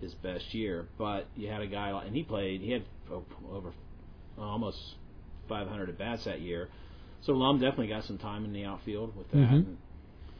his 0.00 0.14
best 0.14 0.52
year. 0.52 0.88
But 0.98 1.26
you 1.36 1.48
had 1.48 1.62
a 1.62 1.66
guy, 1.66 1.92
like, 1.92 2.06
and 2.06 2.16
he 2.16 2.22
played. 2.22 2.60
He 2.60 2.72
had 2.72 2.84
o- 3.10 3.24
over 3.50 3.72
almost 4.38 4.78
500 5.48 5.88
at 5.88 5.98
bats 5.98 6.24
that 6.24 6.40
year. 6.40 6.68
So 7.22 7.32
Lum 7.32 7.58
definitely 7.58 7.88
got 7.88 8.04
some 8.04 8.18
time 8.18 8.44
in 8.44 8.52
the 8.52 8.64
outfield 8.64 9.16
with 9.16 9.30
that 9.30 9.36
Mhm. 9.38 9.52
and, 9.54 9.78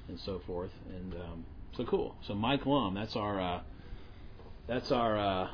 and 0.09 0.21
so 0.21 0.41
forth. 0.47 0.71
And 0.95 1.15
um, 1.15 1.45
so 1.77 1.85
cool. 1.85 2.15
So 2.23 2.35
Mike 2.35 2.67
Lum, 2.67 2.95
that's 2.95 3.17
our 3.17 3.41
uh, 3.41 3.61
that's 4.67 4.91
our 4.93 5.19
uh, 5.19 5.49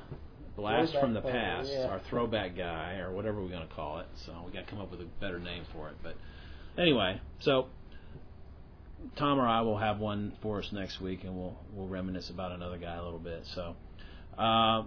blast 0.56 0.92
Throwback 0.92 1.00
from 1.02 1.14
the 1.14 1.20
player, 1.20 1.32
past, 1.32 1.70
yeah. 1.72 1.86
our 1.86 2.00
throwback 2.00 2.56
guy 2.56 2.98
or 2.98 3.12
whatever 3.12 3.40
we're 3.40 3.48
going 3.48 3.66
to 3.66 3.74
call 3.74 3.98
it. 4.00 4.06
So 4.26 4.32
we 4.46 4.52
got 4.52 4.66
to 4.66 4.70
come 4.70 4.80
up 4.80 4.90
with 4.90 5.00
a 5.00 5.06
better 5.20 5.38
name 5.38 5.64
for 5.72 5.88
it. 5.88 5.96
But 6.02 6.16
anyway, 6.78 7.20
so 7.40 7.66
Tom 9.16 9.38
or 9.38 9.46
I 9.46 9.60
will 9.62 9.78
have 9.78 9.98
one 9.98 10.32
for 10.42 10.58
us 10.60 10.70
next 10.72 11.00
week, 11.00 11.24
and 11.24 11.36
we'll 11.36 11.56
we'll 11.72 11.88
reminisce 11.88 12.30
about 12.30 12.52
another 12.52 12.78
guy 12.78 12.94
a 12.96 13.02
little 13.02 13.18
bit. 13.18 13.46
So, 13.54 13.74
uh, 14.38 14.42
all 14.42 14.84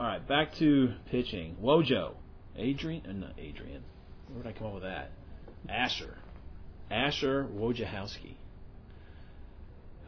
right, 0.00 0.26
back 0.26 0.54
to 0.56 0.92
pitching. 1.10 1.56
Wojo, 1.62 2.14
Adrian, 2.56 3.02
uh, 3.08 3.12
not 3.12 3.34
Adrian. 3.38 3.82
Where 4.32 4.42
did 4.42 4.54
I 4.54 4.58
come 4.58 4.68
up 4.68 4.74
with 4.74 4.82
that? 4.84 5.10
Asher, 5.68 6.16
Asher 6.90 7.46
Wojciechowski. 7.54 8.34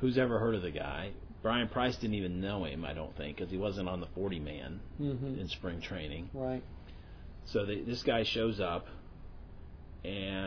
Who's 0.00 0.19
ever 0.19 0.38
heard 0.38 0.55
of 0.55 0.62
the 0.62 0.71
guy? 0.71 1.12
Bryan 1.43 1.69
Price 1.69 1.97
didn't 1.97 2.15
even 2.15 2.41
know 2.41 2.65
him, 2.65 2.85
I 2.85 2.93
don't 2.93 3.17
think, 3.17 3.37
because 3.37 3.50
he 3.50 3.57
wasn't 3.57 3.88
on 3.88 4.00
the 4.00 4.09
40 4.15 4.41
man 4.41 4.81
hmm 4.99 5.38
in 5.38 5.49
spring 5.49 5.81
training. 5.81 6.31
right. 6.35 6.62
So 7.47 7.65
they, 7.65 7.81
this 7.83 8.03
guy 8.03 8.25
shows 8.25 8.59
up, 8.61 8.87
and 10.05 10.46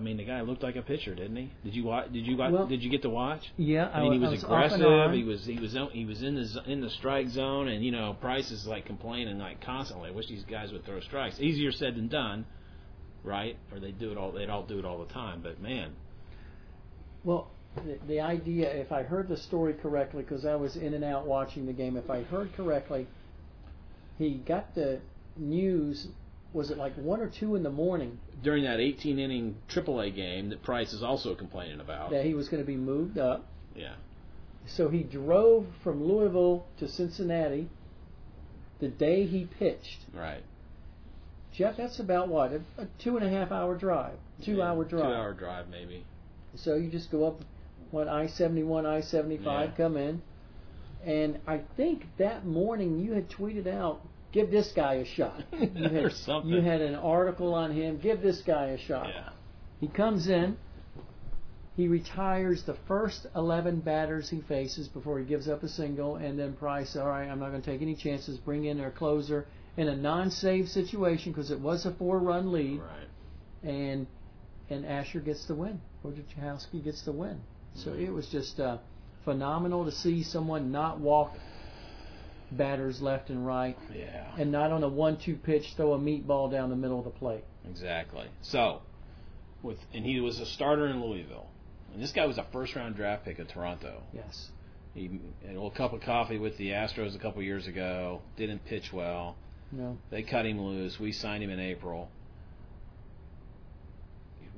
I 0.00 0.02
mean, 0.02 0.16
the 0.16 0.24
guy 0.24 0.40
looked 0.40 0.62
like 0.62 0.76
a 0.76 0.82
pitcher, 0.82 1.14
didn't 1.14 1.36
he? 1.36 1.52
Did 1.62 1.74
you 1.74 1.84
watch? 1.84 2.10
Did 2.10 2.26
you 2.26 2.34
watch? 2.34 2.52
Well- 2.52 2.66
did 2.66 2.82
you 2.82 2.88
get 2.88 3.02
to 3.02 3.10
watch? 3.10 3.52
Yeah, 3.58 3.90
I 3.92 4.00
mean, 4.00 4.14
he 4.14 4.18
wa- 4.18 4.30
was, 4.30 4.42
and 4.42 4.50
aggressive. 4.50 5.12
He 5.12 5.24
was 5.24 5.44
he 5.44 5.58
was 5.58 5.76
he 5.92 6.04
was 6.06 6.22
in 6.22 6.36
the 6.36 6.62
in 6.66 6.80
the 6.80 6.88
strike 6.88 7.28
zone, 7.28 7.68
and 7.68 7.84
you 7.84 7.92
know 7.92 8.16
Price 8.18 8.50
is 8.50 8.66
like 8.66 8.86
complaining 8.86 9.38
like 9.38 9.60
constantly. 9.60 10.08
I 10.08 10.12
wish 10.12 10.26
these 10.28 10.44
guys 10.44 10.72
would 10.72 10.86
throw 10.86 11.00
strikes. 11.00 11.38
Easier 11.38 11.70
said 11.70 11.96
than 11.96 12.08
done, 12.08 12.46
right? 13.22 13.58
Or 13.72 13.78
they 13.78 13.90
do 13.92 14.10
it 14.10 14.16
all. 14.16 14.32
They'd 14.32 14.48
all 14.48 14.62
do 14.64 14.78
it 14.78 14.86
all 14.86 15.04
the 15.04 15.12
time. 15.12 15.40
But 15.42 15.60
man, 15.60 15.92
Well, 17.22 17.50
the, 17.76 17.98
the 18.08 18.20
idea, 18.20 18.70
if 18.72 18.92
I 18.92 19.02
heard 19.02 19.28
the 19.28 19.36
story 19.36 19.74
correctly, 19.74 20.22
because 20.22 20.46
I 20.46 20.54
was 20.56 20.76
in 20.76 20.94
and 20.94 21.04
out 21.04 21.26
watching 21.26 21.66
the 21.66 21.74
game, 21.74 21.98
if 21.98 22.08
I 22.08 22.22
heard 22.22 22.54
correctly, 22.56 23.06
he 24.18 24.34
got 24.46 24.74
the 24.74 25.00
news. 25.36 26.08
Was 26.52 26.70
it 26.70 26.78
like 26.78 26.94
one 26.96 27.20
or 27.20 27.28
two 27.28 27.54
in 27.54 27.62
the 27.62 27.70
morning 27.70 28.18
during 28.42 28.64
that 28.64 28.80
18 28.80 29.18
inning 29.18 29.56
AAA 29.68 30.14
game 30.14 30.48
that 30.50 30.62
Price 30.62 30.92
is 30.92 31.02
also 31.02 31.34
complaining 31.34 31.80
about. 31.80 32.10
that 32.10 32.24
he 32.24 32.34
was 32.34 32.48
going 32.48 32.62
to 32.62 32.66
be 32.66 32.76
moved 32.76 33.18
up? 33.18 33.46
Yeah, 33.76 33.94
So 34.66 34.88
he 34.88 35.02
drove 35.04 35.66
from 35.84 36.02
Louisville 36.02 36.66
to 36.78 36.88
Cincinnati 36.88 37.68
the 38.80 38.88
day 38.88 39.26
he 39.26 39.44
pitched. 39.44 39.98
right. 40.14 40.42
Jeff, 41.52 41.76
that's 41.76 41.98
about 41.98 42.28
what 42.28 42.52
a, 42.52 42.60
a 42.78 42.86
two 43.02 43.16
and 43.16 43.26
a 43.26 43.28
half 43.28 43.50
hour 43.50 43.76
drive, 43.76 44.14
two 44.44 44.56
Yeah, 44.58 44.70
hour 44.70 44.84
drive. 44.84 45.02
Two 45.04 45.12
hour 45.12 45.32
drive 45.34 45.68
maybe. 45.68 46.04
So 46.54 46.74
you 46.76 46.88
just 46.90 47.10
go 47.10 47.26
up 47.26 47.40
what 47.90 48.06
I 48.08 48.26
seventy 48.28 48.62
one, 48.62 48.86
I 48.86 49.00
seventy 49.00 49.36
five, 49.36 49.76
come 49.76 49.96
in, 49.96 50.22
and 51.04 51.40
I 51.48 51.62
think 51.76 52.06
that 52.18 52.46
morning 52.46 53.00
you 53.00 53.12
had 53.12 53.28
tweeted 53.28 53.66
out, 53.66 54.00
"Give 54.32 54.50
this 54.50 54.72
guy 54.72 54.94
a 54.94 55.04
shot." 55.04 55.42
You 55.52 55.68
had, 55.88 56.04
Or 56.04 56.10
something. 56.10 56.50
You 56.50 56.60
had 56.60 56.80
an 56.80 56.94
article 56.94 57.54
on 57.54 57.72
him. 57.72 57.98
Give 57.98 58.20
this 58.22 58.40
guy 58.42 58.66
a 58.68 58.78
shot. 58.78 59.08
Yeah. 59.08 59.30
He 59.80 59.88
comes 59.88 60.28
in. 60.28 60.56
He 61.76 61.88
retires 61.88 62.62
the 62.64 62.76
first 62.86 63.26
11 63.34 63.80
batters 63.80 64.28
he 64.28 64.40
faces 64.42 64.88
before 64.88 65.18
he 65.18 65.24
gives 65.24 65.48
up 65.48 65.62
a 65.62 65.68
single, 65.68 66.16
and 66.16 66.38
then 66.38 66.52
Price, 66.54 66.94
all 66.96 67.08
right, 67.08 67.26
I'm 67.26 67.38
not 67.38 67.50
going 67.50 67.62
to 67.62 67.70
take 67.70 67.80
any 67.80 67.94
chances. 67.94 68.36
Bring 68.38 68.64
in 68.66 68.76
their 68.76 68.90
closer 68.90 69.46
in 69.78 69.88
a 69.88 69.96
non-save 69.96 70.68
situation 70.68 71.32
because 71.32 71.50
it 71.50 71.60
was 71.60 71.86
a 71.86 71.92
four-run 71.92 72.52
lead, 72.52 72.80
Right. 72.80 73.70
and 73.70 74.06
and 74.68 74.84
Asher 74.84 75.20
gets 75.20 75.46
the 75.46 75.54
win. 75.54 75.80
Wojciechowski 76.04 76.84
gets 76.84 77.02
the 77.02 77.12
win. 77.12 77.40
So 77.74 77.92
it 77.94 78.10
was 78.12 78.26
just 78.28 78.60
uh, 78.60 78.78
phenomenal 79.24 79.84
to 79.84 79.92
see 79.92 80.22
someone 80.22 80.70
not 80.70 81.00
walk 81.00 81.32
batters 82.52 83.00
left 83.00 83.30
and 83.30 83.46
right, 83.46 83.78
Yeah. 83.94 84.26
and 84.38 84.50
not 84.50 84.72
on 84.72 84.82
a 84.82 84.88
one-two 84.88 85.36
pitch 85.36 85.74
throw 85.76 85.94
a 85.94 85.98
meatball 85.98 86.50
down 86.50 86.70
the 86.70 86.76
middle 86.76 86.98
of 86.98 87.04
the 87.04 87.10
plate. 87.10 87.44
Exactly. 87.68 88.26
So, 88.42 88.82
with, 89.62 89.78
and 89.94 90.04
he 90.04 90.20
was 90.20 90.40
a 90.40 90.46
starter 90.46 90.86
in 90.86 91.02
Louisville. 91.04 91.46
And 91.92 92.02
this 92.02 92.12
guy 92.12 92.26
was 92.26 92.38
a 92.38 92.46
first 92.52 92.74
round 92.76 92.96
draft 92.96 93.24
pick 93.24 93.38
of 93.38 93.48
Toronto. 93.48 94.02
Yes. 94.12 94.50
He 94.94 95.20
had 95.42 95.50
a 95.50 95.54
little 95.54 95.70
cup 95.70 95.92
of 95.92 96.00
coffee 96.00 96.38
with 96.38 96.56
the 96.56 96.70
Astros 96.70 97.14
a 97.14 97.18
couple 97.18 97.42
years 97.42 97.66
ago. 97.66 98.22
Didn't 98.36 98.64
pitch 98.64 98.92
well. 98.92 99.36
No. 99.72 99.98
They 100.10 100.22
cut 100.22 100.46
him 100.46 100.60
loose. 100.60 100.98
We 100.98 101.12
signed 101.12 101.42
him 101.44 101.50
in 101.50 101.60
April. 101.60 102.10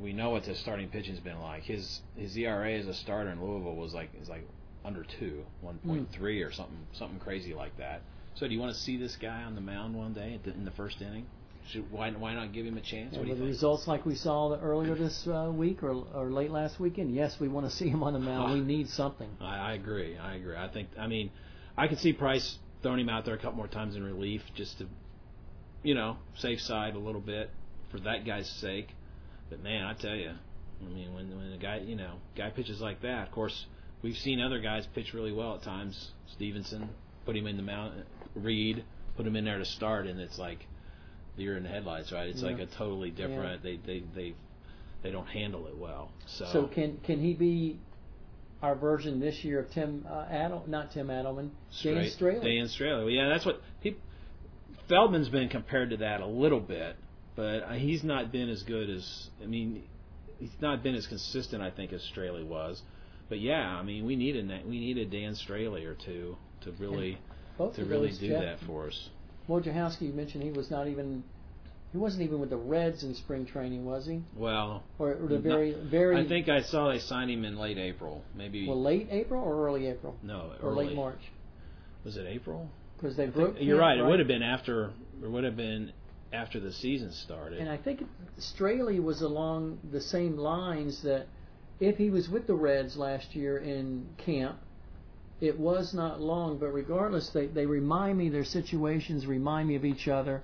We 0.01 0.13
know 0.13 0.31
what 0.31 0.45
the 0.45 0.55
starting 0.55 0.89
pitching's 0.89 1.21
been 1.21 1.39
like. 1.41 1.65
His 1.65 2.01
his 2.17 2.37
ERA 2.37 2.73
as 2.73 2.87
a 2.87 2.95
starter 2.95 3.31
in 3.31 3.45
Louisville 3.45 3.77
was 3.77 3.93
like 3.95 4.11
is 4.21 4.29
like 4.29 4.47
under 4.85 5.05
two, 5.19 5.45
one 5.61 5.79
point 5.79 6.09
three 6.13 6.43
or 6.43 6.53
something 6.53 6.79
something 6.93 7.19
crazy 7.21 7.55
like 7.55 7.77
that. 7.79 8.03
So 8.35 8.47
do 8.49 8.55
you 8.55 8.61
want 8.61 8.75
to 8.75 8.81
see 8.81 8.97
this 8.97 9.17
guy 9.17 9.43
on 9.43 9.55
the 9.55 9.61
mound 9.61 9.95
one 9.95 10.15
day 10.15 10.35
at 10.35 10.45
the, 10.45 10.53
in 10.53 10.65
the 10.65 10.71
first 10.71 11.01
inning? 11.01 11.27
Should, 11.69 11.93
why 11.93 12.11
why 12.11 12.35
not 12.35 12.53
give 12.53 12.67
him 12.67 12.77
a 12.77 12.81
chance? 12.81 13.13
Yeah, 13.13 13.19
what 13.19 13.25
do 13.25 13.29
you 13.29 13.35
with 13.35 13.39
think? 13.39 13.51
results 13.51 13.87
like 13.87 14.05
we 14.05 14.17
saw 14.17 14.57
earlier 14.57 14.95
this 14.95 15.27
uh, 15.29 15.51
week 15.55 15.83
or, 15.83 16.05
or 16.15 16.31
late 16.31 16.51
last 16.51 16.81
weekend, 16.81 17.15
yes, 17.15 17.39
we 17.39 17.49
want 17.49 17.71
to 17.71 17.77
see 17.77 17.89
him 17.89 18.03
on 18.03 18.15
the 18.15 18.19
mound. 18.19 18.53
We 18.53 18.61
need 18.61 18.89
something. 18.89 19.29
I, 19.41 19.71
I 19.71 19.73
agree. 19.75 20.19
I 20.19 20.35
agree. 20.35 20.57
I 20.57 20.69
think. 20.69 20.89
I 20.99 21.07
mean, 21.07 21.31
I 21.77 21.87
can 21.87 21.99
see 21.99 22.13
Price 22.13 22.59
throwing 22.83 22.99
him 22.99 23.09
out 23.09 23.25
there 23.25 23.35
a 23.35 23.39
couple 23.39 23.57
more 23.57 23.69
times 23.69 23.95
in 23.95 24.03
relief, 24.03 24.43
just 24.57 24.79
to, 24.79 24.89
you 25.85 25.95
know, 25.95 26.17
safe 26.35 26.61
side 26.61 26.97
a 26.97 26.99
little 26.99 27.21
bit 27.21 27.51
for 27.93 28.01
that 28.01 28.27
guy's 28.27 28.49
sake. 28.49 28.89
But 29.49 29.63
man, 29.63 29.85
I 29.85 29.95
tell 29.95 30.17
you, 30.17 30.33
I 30.81 30.89
mean, 30.89 31.15
when 31.15 31.37
when 31.37 31.53
a 31.53 31.59
guy, 31.59 31.77
you 31.77 31.95
know, 31.95 32.15
guy 32.37 32.51
pitches 32.51 32.81
like 32.81 33.03
that, 33.03 33.29
of 33.29 33.33
course, 33.33 33.67
we've 34.03 34.17
seen 34.17 34.41
other 34.41 34.61
guys 34.61 34.87
pitch 34.95 35.15
really 35.15 35.33
well 35.33 35.55
at 35.55 35.63
times. 35.63 36.11
Stephenson 36.35 36.89
put 37.25 37.37
him 37.37 37.47
in 37.47 37.57
the 37.57 37.63
mount. 37.63 37.95
Reed 38.35 38.85
put 39.17 39.27
him 39.27 39.37
in 39.37 39.45
there 39.45 39.59
to 39.59 39.65
start, 39.65 40.07
and 40.07 40.21
it's 40.21 40.39
like 40.39 40.67
you're 41.37 41.57
in 41.57 41.63
the 41.63 41.69
headlights, 41.69 42.13
right? 42.13 42.29
It's 42.29 42.43
Yeah. 42.43 42.51
like 42.51 42.61
a 42.61 42.67
totally 42.67 43.11
different. 43.11 43.63
They 43.63 43.77
they 43.77 44.03
they 44.15 44.35
they 45.03 45.11
don't 45.11 45.27
handle 45.27 45.67
it 45.67 45.77
well. 45.77 46.11
So, 46.27 46.47
So 46.53 46.67
can 46.67 46.99
can 46.99 47.21
he 47.21 47.35
be 47.35 47.79
our 48.63 48.75
version 48.75 49.19
this 49.19 49.43
year 49.45 49.61
of 49.61 49.71
Tim 49.71 50.07
uh, 50.09 50.27
Adel, 50.31 50.65
not 50.69 50.93
Tim 50.93 51.09
Adleman, 51.09 51.51
Dan 51.83 52.05
Straily? 52.05 52.43
Dan 52.43 52.67
Straily. 52.67 53.17
Yeah, 53.17 53.29
that's 53.29 53.45
what 53.45 53.61
he, 53.81 53.97
Feldman's 54.89 55.29
been 55.29 55.49
compared 55.49 55.91
to 55.91 55.97
that 55.99 56.21
a 56.21 56.27
little 56.27 56.61
bit, 56.61 56.97
but 57.35 57.63
uh, 57.65 57.73
he's 57.73 58.05
not 58.05 58.31
been 58.33 58.49
as 58.49 58.63
good 58.63 58.89
as. 58.89 59.31
I 59.43 59.47
mean, 59.47 59.83
he's 60.39 60.51
not 60.61 60.83
been 60.83 60.95
as 60.95 61.07
consistent, 61.07 61.63
I 61.63 61.71
think, 61.71 61.93
as 61.93 62.03
Straily 62.15 62.47
was. 62.47 62.83
But 63.33 63.41
yeah, 63.41 63.67
I 63.67 63.83
mean, 63.83 64.05
we 64.05 64.15
needed 64.15 64.51
that. 64.51 64.69
We 64.69 64.79
needed 64.79 65.11
Dan 65.11 65.35
Straily 65.35 65.87
or 65.87 65.95
two 65.95 66.37
to 66.65 66.73
really 66.73 67.17
Both 67.57 67.77
to 67.77 67.85
really 67.87 68.11
do 68.21 68.29
Jeff. 68.29 68.43
that 68.43 68.67
for 68.67 68.89
us. 68.89 69.09
Wojciechowski, 69.49 70.03
you 70.03 70.13
mentioned 70.13 70.43
he 70.45 70.51
was 70.53 70.71
not 70.71 70.87
even. 70.87 71.25
He 71.93 71.97
wasn't 71.97 72.25
even 72.25 72.41
with 72.41 72.51
the 72.51 72.59
Reds 72.59 73.05
in 73.05 73.15
spring 73.15 73.47
training, 73.47 73.87
was 73.87 74.05
he? 74.05 74.21
Well, 74.37 74.83
Or, 74.99 75.13
or 75.15 75.29
the 75.29 75.37
Not- 75.37 75.43
very, 75.45 75.73
very 75.91 76.19
I 76.23 76.29
think 76.29 76.51
I 76.51 76.61
saw 76.61 76.91
they 76.93 76.99
signed 76.99 77.31
him 77.31 77.47
in 77.47 77.57
late 77.57 77.79
April, 77.79 78.23
maybe 78.37 78.69
well, 78.69 78.79
late 78.83 79.09
April 79.11 79.43
or 79.43 79.67
early 79.67 79.87
April 79.87 80.15
no 80.23 80.53
or 80.63 80.69
early 80.73 80.89
late 80.89 80.97
March, 80.97 81.21
Was 82.05 82.19
it 82.19 82.27
April? 82.27 82.69
because 82.99 83.17
they 83.17 83.23
I 83.23 83.27
think- 83.29 83.35
broke. 83.37 83.57
you're 83.61 83.79
camp, 83.79 83.81
right. 83.81 83.99
It 83.99 84.05
would 84.05 84.19
have 84.19 84.29
been 84.29 84.43
after. 84.43 84.91
It 85.23 85.31
would 85.31 85.45
have 85.45 85.57
been 85.57 85.91
after 86.35 86.61
the 86.61 86.71
season 86.73 87.13
started. 87.13 87.61
And 87.61 87.71
I 87.71 87.79
think 87.79 88.03
Straily 88.39 89.03
was 89.03 89.23
along 89.23 89.79
the 89.91 90.03
same 90.03 90.37
lines 90.37 91.01
that 91.05 91.29
if 91.81 91.97
he 91.97 92.11
was 92.11 92.29
with 92.29 92.47
the 92.47 92.55
Reds 92.55 92.97
last 92.97 93.35
year 93.35 93.59
in 93.59 94.07
camp, 94.19 94.59
it 95.41 95.59
was 95.59 95.93
not 95.93 96.21
long, 96.21 96.59
but 96.59 96.69
regardless, 96.69 97.31
they, 97.31 97.47
they 97.47 97.67
remind 97.67 98.17
me, 98.19 98.29
their 98.29 98.45
situations 98.45 99.27
remind 99.27 99.69
me 99.69 99.75
of 99.77 99.85
each 99.85 100.07
other. 100.07 100.43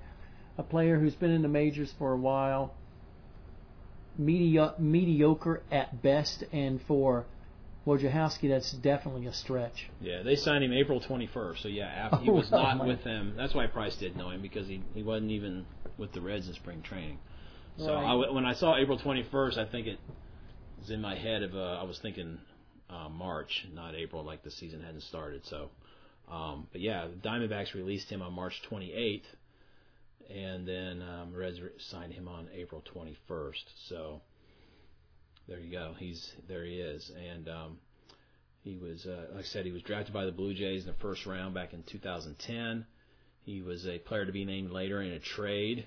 A 0.57 0.63
player 0.65 0.99
who's 0.99 1.15
been 1.15 1.31
in 1.31 1.43
the 1.43 1.49
majors 1.49 1.93
for 1.99 2.13
a 2.13 2.17
while, 2.17 2.75
medio- 4.17 4.75
mediocre 4.79 5.63
at 5.71 6.03
best, 6.03 6.43
and 6.53 6.81
for 6.83 7.27
Wojciechowski, 7.87 8.49
that's 8.49 8.73
definitely 8.73 9.27
a 9.27 9.33
stretch. 9.33 9.89
Yeah, 10.01 10.23
they 10.23 10.35
signed 10.35 10.65
him 10.65 10.73
April 10.73 11.01
21st. 11.01 11.63
So 11.63 11.69
yeah, 11.69 11.87
after, 11.87 12.19
he 12.19 12.31
Oh, 12.31 12.35
was 12.35 12.51
not 12.51 12.79
man. 12.79 12.89
with 12.89 13.05
them. 13.05 13.35
That's 13.37 13.55
why 13.55 13.67
Price 13.69 13.97
didn't 13.97 14.17
know 14.19 14.31
him 14.31 14.43
because 14.43 14.67
he 14.67 14.83
he 14.95 15.03
wasn't 15.03 15.31
even 15.31 15.65
with 15.97 16.13
the 16.13 16.21
Reds 16.21 16.49
in 16.49 16.55
spring 16.55 16.83
training. 16.83 17.19
So 17.79 17.95
Right. 17.95 18.05
I 18.05 18.33
when 18.33 18.45
I 18.45 18.55
saw 18.55 18.77
April 18.77 18.99
21st, 18.99 19.57
I 19.59 19.65
think 19.65 19.87
it 19.87 19.99
was 20.79 20.91
in 20.91 21.01
my 21.01 21.17
head 21.17 21.43
of 21.43 21.55
uh, 21.55 21.79
I 21.81 21.85
was 21.85 21.99
thinking 21.99 22.39
uh, 22.91 23.09
March, 23.09 23.67
not 23.75 23.95
April, 23.95 24.25
like 24.25 24.43
the 24.43 24.51
season 24.51 24.81
hadn't 24.81 25.03
started. 25.03 25.45
So, 25.47 25.71
um, 26.31 26.67
but 26.73 26.81
yeah, 26.81 27.07
the 27.07 27.29
Diamondbacks 27.29 27.75
released 27.75 28.09
him 28.09 28.23
on 28.23 28.33
March 28.33 28.55
28th, 28.71 29.23
and 30.31 30.67
then 30.67 31.03
um, 31.03 31.35
Reds 31.35 31.59
signed 31.91 32.13
him 32.13 32.29
on 32.29 32.49
April 32.55 32.83
21st. 32.95 33.65
So 33.89 34.21
there 35.49 35.59
you 35.59 35.71
go. 35.71 35.95
He's 35.99 36.33
there. 36.49 36.65
He 36.65 36.77
is, 36.77 37.11
and 37.31 37.49
um, 37.49 37.79
he 38.63 38.77
was, 38.77 39.07
uh, 39.07 39.35
like 39.35 39.45
I 39.45 39.49
said, 39.49 39.65
he 39.67 39.73
was 39.73 39.83
drafted 39.83 40.15
by 40.15 40.25
the 40.25 40.33
Blue 40.33 40.55
Jays 40.55 40.83
in 40.83 40.89
the 40.89 40.99
first 40.99 41.27
round 41.27 41.55
back 41.55 41.73
in 41.73 41.83
2010. 41.83 42.87
He 43.45 43.63
was 43.63 43.87
a 43.87 43.99
player 43.99 44.27
to 44.27 44.33
be 44.33 44.45
named 44.45 44.71
later 44.71 45.01
in 45.01 45.13
a 45.13 45.19
trade 45.19 45.87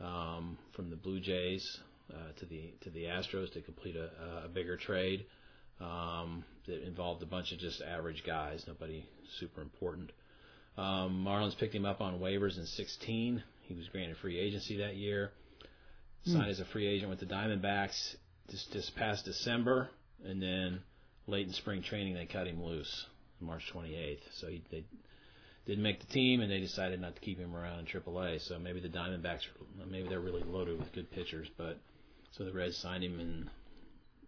um, 0.00 0.58
from 0.74 0.90
the 0.90 0.96
Blue 0.96 1.20
Jays 1.20 1.78
uh, 2.12 2.32
to 2.38 2.46
the 2.46 2.74
to 2.82 2.90
the 2.90 3.04
Astros 3.04 3.52
to 3.52 3.60
complete 3.60 3.96
a, 3.96 4.44
a 4.44 4.48
bigger 4.48 4.76
trade 4.76 5.26
um, 5.80 6.44
that 6.66 6.86
involved 6.86 7.22
a 7.22 7.26
bunch 7.26 7.52
of 7.52 7.58
just 7.58 7.82
average 7.82 8.22
guys, 8.24 8.64
nobody 8.66 9.04
super 9.38 9.60
important. 9.60 10.10
Um, 10.76 11.24
Marlins 11.26 11.56
picked 11.56 11.74
him 11.74 11.86
up 11.86 12.00
on 12.00 12.18
waivers 12.18 12.58
in 12.58 12.66
16. 12.66 13.42
He 13.62 13.74
was 13.74 13.88
granted 13.88 14.16
free 14.18 14.38
agency 14.38 14.76
that 14.78 14.96
year. 14.96 15.32
Signed 16.24 16.50
as 16.50 16.58
a 16.58 16.64
free 16.64 16.88
agent 16.88 17.08
with 17.08 17.20
the 17.20 17.26
Diamondbacks 17.26 18.16
this 18.50 18.66
this 18.72 18.90
past 18.90 19.24
December, 19.24 19.88
and 20.24 20.42
then 20.42 20.80
late 21.28 21.46
in 21.46 21.52
spring 21.52 21.82
training 21.82 22.14
they 22.14 22.26
cut 22.26 22.48
him 22.48 22.62
loose, 22.62 23.06
March 23.40 23.62
28th. 23.72 24.18
So 24.40 24.48
he 24.48 24.60
they 24.72 24.84
didn't 25.66 25.84
make 25.84 26.00
the 26.00 26.12
team, 26.12 26.40
and 26.40 26.50
they 26.50 26.58
decided 26.58 27.00
not 27.00 27.14
to 27.14 27.20
keep 27.20 27.38
him 27.38 27.54
around 27.54 27.80
in 27.80 27.86
AAA. 27.86 28.40
So 28.46 28.58
maybe 28.58 28.80
the 28.80 28.88
Diamondbacks, 28.88 29.42
maybe 29.88 30.08
they're 30.08 30.20
really 30.20 30.42
loaded 30.42 30.78
with 30.78 30.92
good 30.92 31.10
pitchers, 31.10 31.48
but 31.56 31.78
so 32.36 32.44
the 32.44 32.52
Reds 32.52 32.76
signed 32.76 33.04
him 33.04 33.18
in 33.20 33.50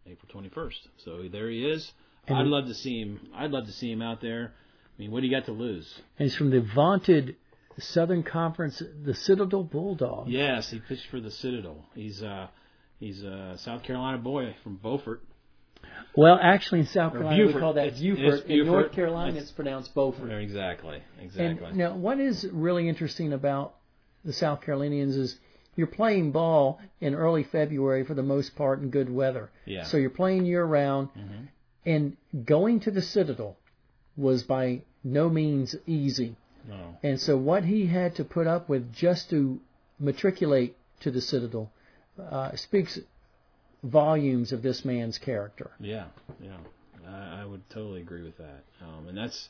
April 0.07 0.29
21st. 0.43 0.89
So 1.05 1.29
there 1.31 1.51
he 1.51 1.65
is. 1.65 1.93
And 2.27 2.39
I'd 2.39 2.47
love 2.47 2.67
to 2.67 2.75
see 2.75 3.01
him. 3.01 3.21
I'd 3.35 3.51
love 3.51 3.67
to 3.67 3.73
see 3.73 3.91
him 3.91 4.03
out 4.03 4.21
there. 4.21 4.53
I 4.55 5.03
mean, 5.03 5.11
what 5.11 5.21
do 5.21 5.27
you 5.27 5.35
got 5.35 5.47
to 5.47 5.53
lose? 5.53 5.93
And 6.19 6.29
he's 6.29 6.37
from 6.37 6.51
the 6.51 6.61
vaunted 6.61 7.37
Southern 7.79 8.23
Conference, 8.23 8.83
the 9.05 9.15
Citadel 9.15 9.63
Bulldogs. 9.63 10.31
Yes, 10.31 10.71
he 10.71 10.81
pitched 10.81 11.07
for 11.11 11.21
the 11.21 11.31
Citadel. 11.31 11.85
He's 11.95 12.23
uh 12.23 12.49
he's 12.99 13.23
a 13.23 13.57
South 13.59 13.83
Carolina 13.83 14.19
boy 14.19 14.57
from 14.63 14.77
Beaufort. 14.77 15.23
Well, 16.17 16.39
actually, 16.43 16.81
in 16.81 16.87
South 16.87 17.15
Or 17.15 17.19
Carolina, 17.21 17.47
we 17.47 17.53
call 17.53 17.75
that 17.75 17.87
It's- 17.89 18.01
Beaufort. 18.01 18.35
it's 18.41 18.45
In 18.47 18.67
North 18.67 18.93
Carolina, 18.93 19.29
It's- 19.29 19.45
it's 19.45 19.53
pronounced 19.53 19.95
Beaufort. 19.95 20.31
Exactly, 20.31 21.03
exactly. 21.21 21.69
And 21.69 21.77
now, 21.77 21.97
what 21.97 22.19
is 22.19 22.47
really 22.53 22.89
interesting 22.89 23.33
about 23.33 23.77
the 24.25 24.33
South 24.33 24.61
Carolinians 24.61 25.17
is 25.17 25.39
you're 25.79 25.87
playing 25.87 26.33
ball 26.33 26.81
in 27.01 27.15
early 27.15 27.45
February 27.45 28.05
for 28.05 28.13
the 28.15 28.23
most 28.23 28.57
part 28.57 28.81
in 28.81 28.91
good 28.91 29.09
weather. 29.09 29.49
yeah. 29.65 29.85
So 29.85 29.97
you're 29.97 30.11
playing 30.11 30.45
year 30.45 30.65
round, 30.65 31.09
Mhm. 31.17 31.49
and 31.87 32.17
going 32.45 32.81
to 32.81 32.91
the 32.91 33.01
Citadel 33.01 33.57
was 34.17 34.43
by 34.43 34.83
no 35.05 35.31
means 35.31 35.77
easy. 35.87 36.35
No. 36.69 36.99
And 37.05 37.21
so 37.21 37.37
what 37.39 37.65
he 37.65 37.87
had 37.87 38.17
to 38.17 38.25
put 38.25 38.47
up 38.49 38.69
with 38.69 38.93
just 38.93 39.31
to 39.31 39.61
matriculate 40.01 40.75
to 41.01 41.11
the 41.13 41.21
Citadel 41.21 41.71
uh, 42.19 42.57
speaks 42.57 42.99
volumes 43.85 44.51
of 44.53 44.63
this 44.63 44.85
man's 44.85 45.19
character. 45.19 45.71
Yeah, 45.79 46.07
yeah. 46.43 46.57
I, 47.07 47.43
I 47.43 47.45
would 47.45 47.63
totally 47.71 48.01
agree 48.01 48.23
with 48.25 48.37
that. 48.39 48.65
Um, 48.83 49.07
and 49.09 49.17
that's 49.17 49.49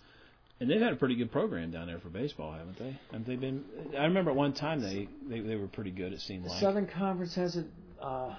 and 0.60 0.68
they've 0.70 0.80
had 0.80 0.92
a 0.92 0.96
pretty 0.96 1.14
good 1.14 1.30
program 1.30 1.70
down 1.70 1.86
there 1.86 1.98
for 1.98 2.08
baseball, 2.08 2.52
haven't 2.52 2.78
they? 2.78 2.98
Haven't 3.10 3.26
they 3.26 3.36
been? 3.36 3.64
I 3.96 4.04
remember 4.04 4.30
at 4.30 4.36
one 4.36 4.52
time 4.52 4.80
they 4.80 5.08
they, 5.28 5.40
they 5.40 5.56
were 5.56 5.68
pretty 5.68 5.90
good. 5.90 6.12
It 6.12 6.20
seemed 6.20 6.42
like 6.42 6.48
The 6.48 6.54
like. 6.54 6.60
Southern 6.62 6.86
Conference 6.86 7.34
hasn't, 7.34 7.68
uh, 8.00 8.34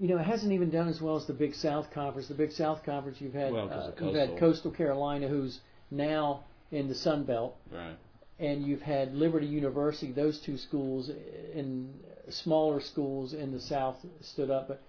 you 0.00 0.08
know, 0.08 0.18
it 0.18 0.24
hasn't 0.26 0.52
even 0.52 0.70
done 0.70 0.88
as 0.88 1.00
well 1.00 1.16
as 1.16 1.26
the 1.26 1.32
Big 1.32 1.54
South 1.54 1.90
Conference. 1.92 2.28
The 2.28 2.34
Big 2.34 2.52
South 2.52 2.84
Conference, 2.84 3.20
you've 3.20 3.34
had 3.34 3.52
Well, 3.52 3.70
uh, 3.70 3.92
you've 4.00 4.14
had 4.14 4.30
Coastal. 4.30 4.38
Coastal 4.38 4.70
Carolina, 4.72 5.28
who's 5.28 5.60
now 5.90 6.44
in 6.72 6.88
the 6.88 6.94
Sun 6.94 7.24
Belt, 7.24 7.56
Right. 7.72 7.96
and 8.38 8.66
you've 8.66 8.82
had 8.82 9.14
Liberty 9.14 9.46
University. 9.46 10.12
Those 10.12 10.40
two 10.40 10.56
schools 10.58 11.10
in 11.54 11.94
smaller 12.30 12.80
schools 12.80 13.32
in 13.34 13.52
the 13.52 13.60
South 13.60 13.96
stood 14.22 14.50
up, 14.50 14.66
but 14.68 14.80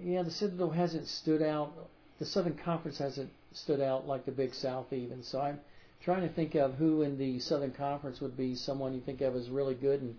yeah, 0.00 0.22
the 0.22 0.30
Citadel 0.30 0.70
hasn't 0.70 1.06
stood 1.08 1.42
out. 1.42 1.72
The 2.18 2.26
Southern 2.26 2.56
Conference 2.56 2.98
hasn't 2.98 3.30
stood 3.52 3.80
out 3.80 4.06
like 4.06 4.24
the 4.26 4.32
Big 4.32 4.54
South 4.54 4.92
even. 4.92 5.22
So 5.22 5.40
I'm 5.40 5.60
trying 6.04 6.22
to 6.28 6.34
think 6.34 6.54
of 6.54 6.74
who 6.74 7.02
in 7.02 7.18
the 7.18 7.38
Southern 7.40 7.72
Conference 7.72 8.20
would 8.20 8.36
be 8.36 8.54
someone 8.54 8.94
you 8.94 9.00
think 9.00 9.20
of 9.20 9.34
as 9.36 9.48
really 9.50 9.74
good, 9.74 10.00
and 10.02 10.16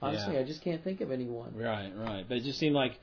honestly, 0.00 0.34
Yeah. 0.34 0.40
I 0.40 0.44
just 0.44 0.62
can't 0.62 0.82
think 0.82 1.00
of 1.00 1.10
anyone. 1.10 1.54
Right, 1.56 1.92
right. 1.96 2.24
But 2.28 2.38
it 2.38 2.44
just 2.44 2.58
seemed 2.58 2.74
like, 2.74 2.98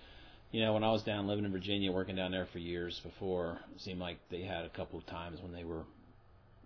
you 0.52 0.62
know, 0.62 0.74
when 0.74 0.84
I 0.84 0.92
was 0.92 1.04
down 1.04 1.28
living 1.28 1.46
in 1.46 1.52
Virginia, 1.52 1.92
working 1.92 2.16
down 2.16 2.32
there 2.32 2.46
for 2.52 2.60
years 2.60 3.00
before, 3.04 3.60
it 3.76 3.82
seemed 3.82 4.00
like 4.00 4.18
they 4.30 4.42
had 4.42 4.66
a 4.66 4.70
couple 4.70 4.98
of 5.00 5.06
times 5.06 5.40
when 5.42 5.54
they 5.54 5.64
were 5.64 5.84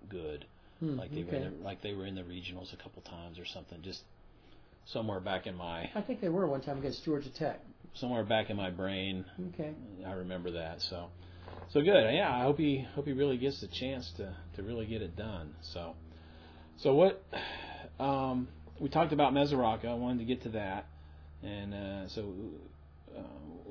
good. 0.10 0.46
Hmm, 0.80 0.98
Like 0.98 1.12
they 1.14 1.22
okay. 1.24 1.32
were 1.32 1.46
in 1.46 1.58
the, 1.60 1.64
like 1.64 1.82
they 1.82 1.94
were 1.94 2.06
in 2.06 2.16
the 2.16 2.24
regionals 2.24 2.74
a 2.74 2.78
couple 2.78 3.02
times 3.04 3.38
or 3.40 3.46
something. 3.46 3.82
Just 3.82 4.02
somewhere 4.86 5.20
back 5.20 5.48
in 5.48 5.56
my 5.56 5.90
I 5.96 6.02
think 6.02 6.20
they 6.20 6.30
were 6.30 6.46
one 6.48 6.62
time 6.62 6.78
against 6.80 7.06
Georgia 7.06 7.30
Tech. 7.30 7.60
somewhere 7.94 8.24
back 8.24 8.50
in 8.50 8.58
my 8.58 8.70
brain, 8.70 9.24
Okay. 9.54 9.74
I 10.06 10.12
remember 10.14 10.52
that. 10.52 10.82
So, 10.82 11.10
so 11.72 11.82
good. 11.82 12.14
Yeah, 12.14 12.34
I 12.34 12.44
hope 12.44 12.58
he 12.58 12.86
hope 12.96 13.06
he 13.06 13.14
really 13.14 13.38
gets 13.38 13.62
the 13.62 13.68
chance 13.68 14.12
to 14.18 14.36
to 14.56 14.64
really 14.64 14.86
get 14.86 15.02
it 15.02 15.16
done. 15.16 15.54
So, 15.62 15.96
so 16.78 16.94
what? 16.94 17.24
Um, 18.00 18.48
we 18.80 18.90
talked 18.90 19.14
about 19.14 19.34
Mesoraco. 19.34 19.86
I 19.86 19.94
wanted 19.94 20.20
to 20.20 20.26
get 20.26 20.44
to 20.44 20.50
that, 20.50 20.86
and 21.44 21.74
uh, 21.74 22.08
so 22.10 22.34
uh, 23.18 23.22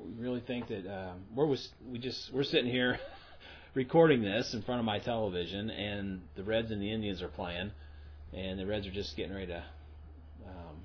we 0.05 0.23
really 0.23 0.41
think 0.41 0.67
that 0.69 0.87
uh, 0.87 1.13
we're 1.35 1.45
was 1.45 1.69
we 1.89 1.99
just 1.99 2.33
we're 2.33 2.43
sitting 2.43 2.71
here 2.71 2.99
recording 3.73 4.21
this 4.21 4.53
in 4.53 4.61
front 4.63 4.79
of 4.79 4.85
my 4.85 4.99
television, 4.99 5.69
and 5.69 6.21
the 6.35 6.43
Reds 6.43 6.71
and 6.71 6.81
the 6.81 6.91
Indians 6.91 7.21
are 7.21 7.27
playing, 7.27 7.71
and 8.33 8.59
the 8.59 8.65
Reds 8.65 8.87
are 8.87 8.91
just 8.91 9.15
getting 9.17 9.33
ready 9.33 9.47
to 9.47 9.63
um, 10.47 10.77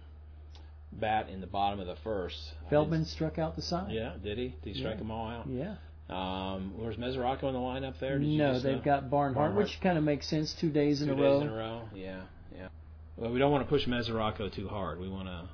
bat 0.92 1.28
in 1.28 1.40
the 1.40 1.46
bottom 1.46 1.80
of 1.80 1.86
the 1.86 1.96
first. 2.02 2.36
Feldman 2.70 3.04
struck 3.06 3.38
out 3.38 3.56
the 3.56 3.62
side. 3.62 3.92
Yeah, 3.92 4.14
did 4.22 4.38
he? 4.38 4.54
Did 4.62 4.74
he 4.74 4.80
strike 4.80 4.94
Yeah. 4.94 4.98
them 4.98 5.10
all 5.10 5.28
out? 5.28 5.46
Yeah. 5.48 5.76
Um, 6.08 6.72
was 6.78 6.96
Mesoraco 6.96 7.44
in 7.44 7.52
the 7.52 7.58
lineup 7.58 7.98
there? 8.00 8.18
Did 8.18 8.28
No, 8.28 8.58
they've 8.58 8.76
know? 8.76 8.82
got 8.82 9.10
Barnhart, 9.10 9.34
Barnhart. 9.34 9.56
which 9.64 9.78
kind 9.82 9.98
of 9.98 10.04
makes 10.04 10.26
sense. 10.26 10.54
Two 10.54 10.70
days 10.70 11.02
in 11.02 11.08
Two 11.08 11.14
a 11.14 11.16
days 11.16 11.24
row. 11.24 11.40
in 11.42 11.48
a 11.48 11.54
row. 11.54 11.82
Yeah, 11.94 12.20
yeah. 12.56 12.68
Well, 13.16 13.30
we 13.30 13.38
don't 13.38 13.52
want 13.52 13.64
to 13.64 13.68
push 13.68 13.86
Mesoraco 13.86 14.50
too 14.52 14.68
hard. 14.68 15.00
We 15.00 15.08
want 15.08 15.26
to 15.28 15.48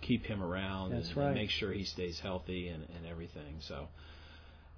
keep 0.00 0.24
him 0.26 0.42
around 0.42 0.92
That's 0.92 1.08
and, 1.08 1.16
right. 1.16 1.26
and 1.28 1.34
make 1.34 1.50
sure 1.50 1.72
he 1.72 1.84
stays 1.84 2.20
healthy 2.20 2.68
and, 2.68 2.84
and 2.96 3.06
everything. 3.10 3.56
So, 3.60 3.88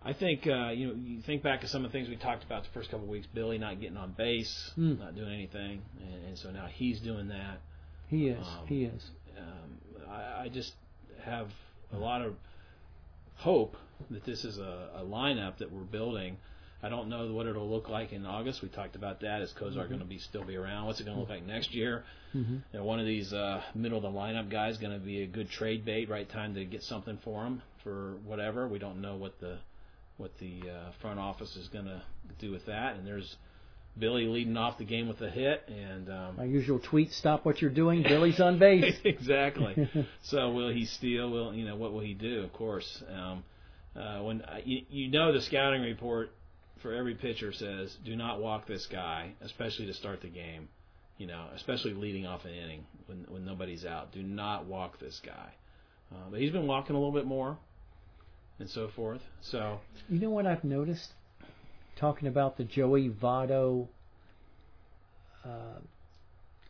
I 0.04 0.12
think 0.12 0.46
uh, 0.46 0.68
you 0.70 0.86
know 0.88 0.94
you 0.94 1.20
think 1.22 1.42
back 1.42 1.60
to 1.62 1.68
some 1.68 1.84
of 1.84 1.90
the 1.92 1.98
things 1.98 2.08
we 2.08 2.16
talked 2.16 2.44
about 2.44 2.62
the 2.62 2.70
first 2.72 2.90
couple 2.90 3.04
of 3.06 3.10
weeks. 3.10 3.26
Billy 3.34 3.58
not 3.58 3.80
getting 3.80 3.96
on 3.96 4.12
base, 4.12 4.70
Hmm. 4.76 4.98
not 4.98 5.14
doing 5.16 5.32
anything, 5.32 5.82
and, 6.00 6.28
and 6.28 6.38
so 6.38 6.50
now 6.50 6.66
he's 6.72 7.00
doing 7.00 7.28
that. 7.28 7.58
He 8.08 8.28
is. 8.28 8.46
Um, 8.46 8.66
he 8.68 8.84
is. 8.84 9.10
Um, 9.36 10.06
I, 10.10 10.44
I 10.44 10.48
just 10.48 10.72
have 11.24 11.48
a 11.92 11.98
lot 11.98 12.22
of 12.22 12.34
hope 13.34 13.76
that 14.10 14.24
this 14.24 14.44
is 14.44 14.58
a, 14.58 14.90
a 14.96 15.02
lineup 15.04 15.58
that 15.58 15.72
we're 15.72 15.80
building. 15.84 16.36
I 16.82 16.88
don't 16.90 17.08
know 17.08 17.32
what 17.32 17.46
it'll 17.46 17.68
look 17.68 17.88
like 17.88 18.12
in 18.12 18.26
August. 18.26 18.62
We 18.62 18.68
talked 18.68 18.96
about 18.96 19.20
that. 19.20 19.40
Is 19.42 19.52
Cozart 19.52 19.86
Mm-hmm. 19.86 19.94
going 19.94 20.00
to 20.00 20.06
be 20.06 20.18
still 20.18 20.44
be 20.44 20.56
around? 20.56 20.86
What's 20.86 21.00
it 21.00 21.04
going 21.04 21.16
to 21.16 21.20
look 21.20 21.30
like 21.30 21.44
next 21.46 21.74
year? 21.74 22.04
hmm 22.32 22.56
You 22.72 22.78
know, 22.80 22.84
one 22.84 23.00
of 23.00 23.06
these 23.06 23.32
uh, 23.32 23.62
middle 23.74 23.96
of 23.98 24.02
the 24.02 24.10
lineup 24.10 24.50
guys 24.50 24.76
going 24.78 24.92
to 24.92 25.04
be 25.04 25.22
a 25.22 25.26
good 25.26 25.50
trade 25.50 25.84
bait. 25.84 26.08
Right 26.10 26.28
time 26.28 26.54
to 26.54 26.64
get 26.64 26.82
something 26.82 27.18
for 27.24 27.44
him 27.44 27.62
for 27.82 28.16
whatever. 28.24 28.68
We 28.68 28.78
don't 28.78 29.00
know 29.00 29.16
what 29.16 29.40
the 29.40 29.58
what 30.18 30.32
the 30.38 30.60
uh, 30.70 30.92
front 31.00 31.18
office 31.18 31.56
is 31.56 31.68
going 31.68 31.86
to 31.86 32.02
do 32.38 32.50
with 32.50 32.66
that. 32.66 32.96
And 32.96 33.06
there's 33.06 33.36
Billy 33.98 34.24
leading 34.26 34.56
off 34.58 34.76
the 34.78 34.84
game 34.84 35.08
with 35.08 35.20
a 35.22 35.30
hit, 35.30 35.62
and 35.68 36.10
um, 36.10 36.36
My 36.36 36.44
usual 36.44 36.78
tweet: 36.78 37.12
"Stop 37.12 37.46
what 37.46 37.62
you're 37.62 37.70
doing." 37.70 38.02
Billy's 38.02 38.38
on 38.40 38.58
base. 38.58 38.94
exactly. 39.04 39.88
so 40.24 40.50
will 40.50 40.68
he 40.70 40.84
steal? 40.84 41.30
Will 41.30 41.54
you 41.54 41.64
know 41.64 41.76
what 41.76 41.94
will 41.94 42.00
he 42.02 42.12
do? 42.12 42.42
Of 42.42 42.52
course, 42.52 43.02
um, 43.10 43.42
uh, 43.96 44.22
when 44.22 44.42
uh, 44.42 44.58
you, 44.64 44.82
you 44.90 45.10
know 45.10 45.32
the 45.32 45.40
scouting 45.40 45.82
report 45.82 46.30
for 46.82 46.92
every 46.94 47.14
pitcher 47.14 47.52
says, 47.52 47.96
do 48.04 48.14
not 48.14 48.40
walk 48.40 48.66
this 48.66 48.86
guy, 48.86 49.32
especially 49.40 49.86
to 49.86 49.94
start 49.94 50.20
the 50.20 50.28
game. 50.28 50.68
You 51.18 51.26
know, 51.26 51.46
especially 51.54 51.94
leading 51.94 52.26
off 52.26 52.44
an 52.44 52.52
inning 52.52 52.84
when 53.06 53.24
when 53.30 53.46
nobody's 53.46 53.86
out. 53.86 54.12
Do 54.12 54.22
not 54.22 54.66
walk 54.66 55.00
this 55.00 55.18
guy. 55.24 55.54
Uh, 56.12 56.30
but 56.30 56.40
he's 56.40 56.52
been 56.52 56.66
walking 56.66 56.94
a 56.94 56.98
little 56.98 57.14
bit 57.14 57.24
more, 57.24 57.56
and 58.58 58.68
so 58.68 58.88
forth. 58.94 59.22
So 59.40 59.80
You 60.10 60.20
know 60.20 60.28
what 60.28 60.46
I've 60.46 60.62
noticed? 60.62 61.14
Talking 61.98 62.28
about 62.28 62.58
the 62.58 62.64
Joey 62.64 63.08
Votto, 63.08 63.88
uh, 65.42 65.80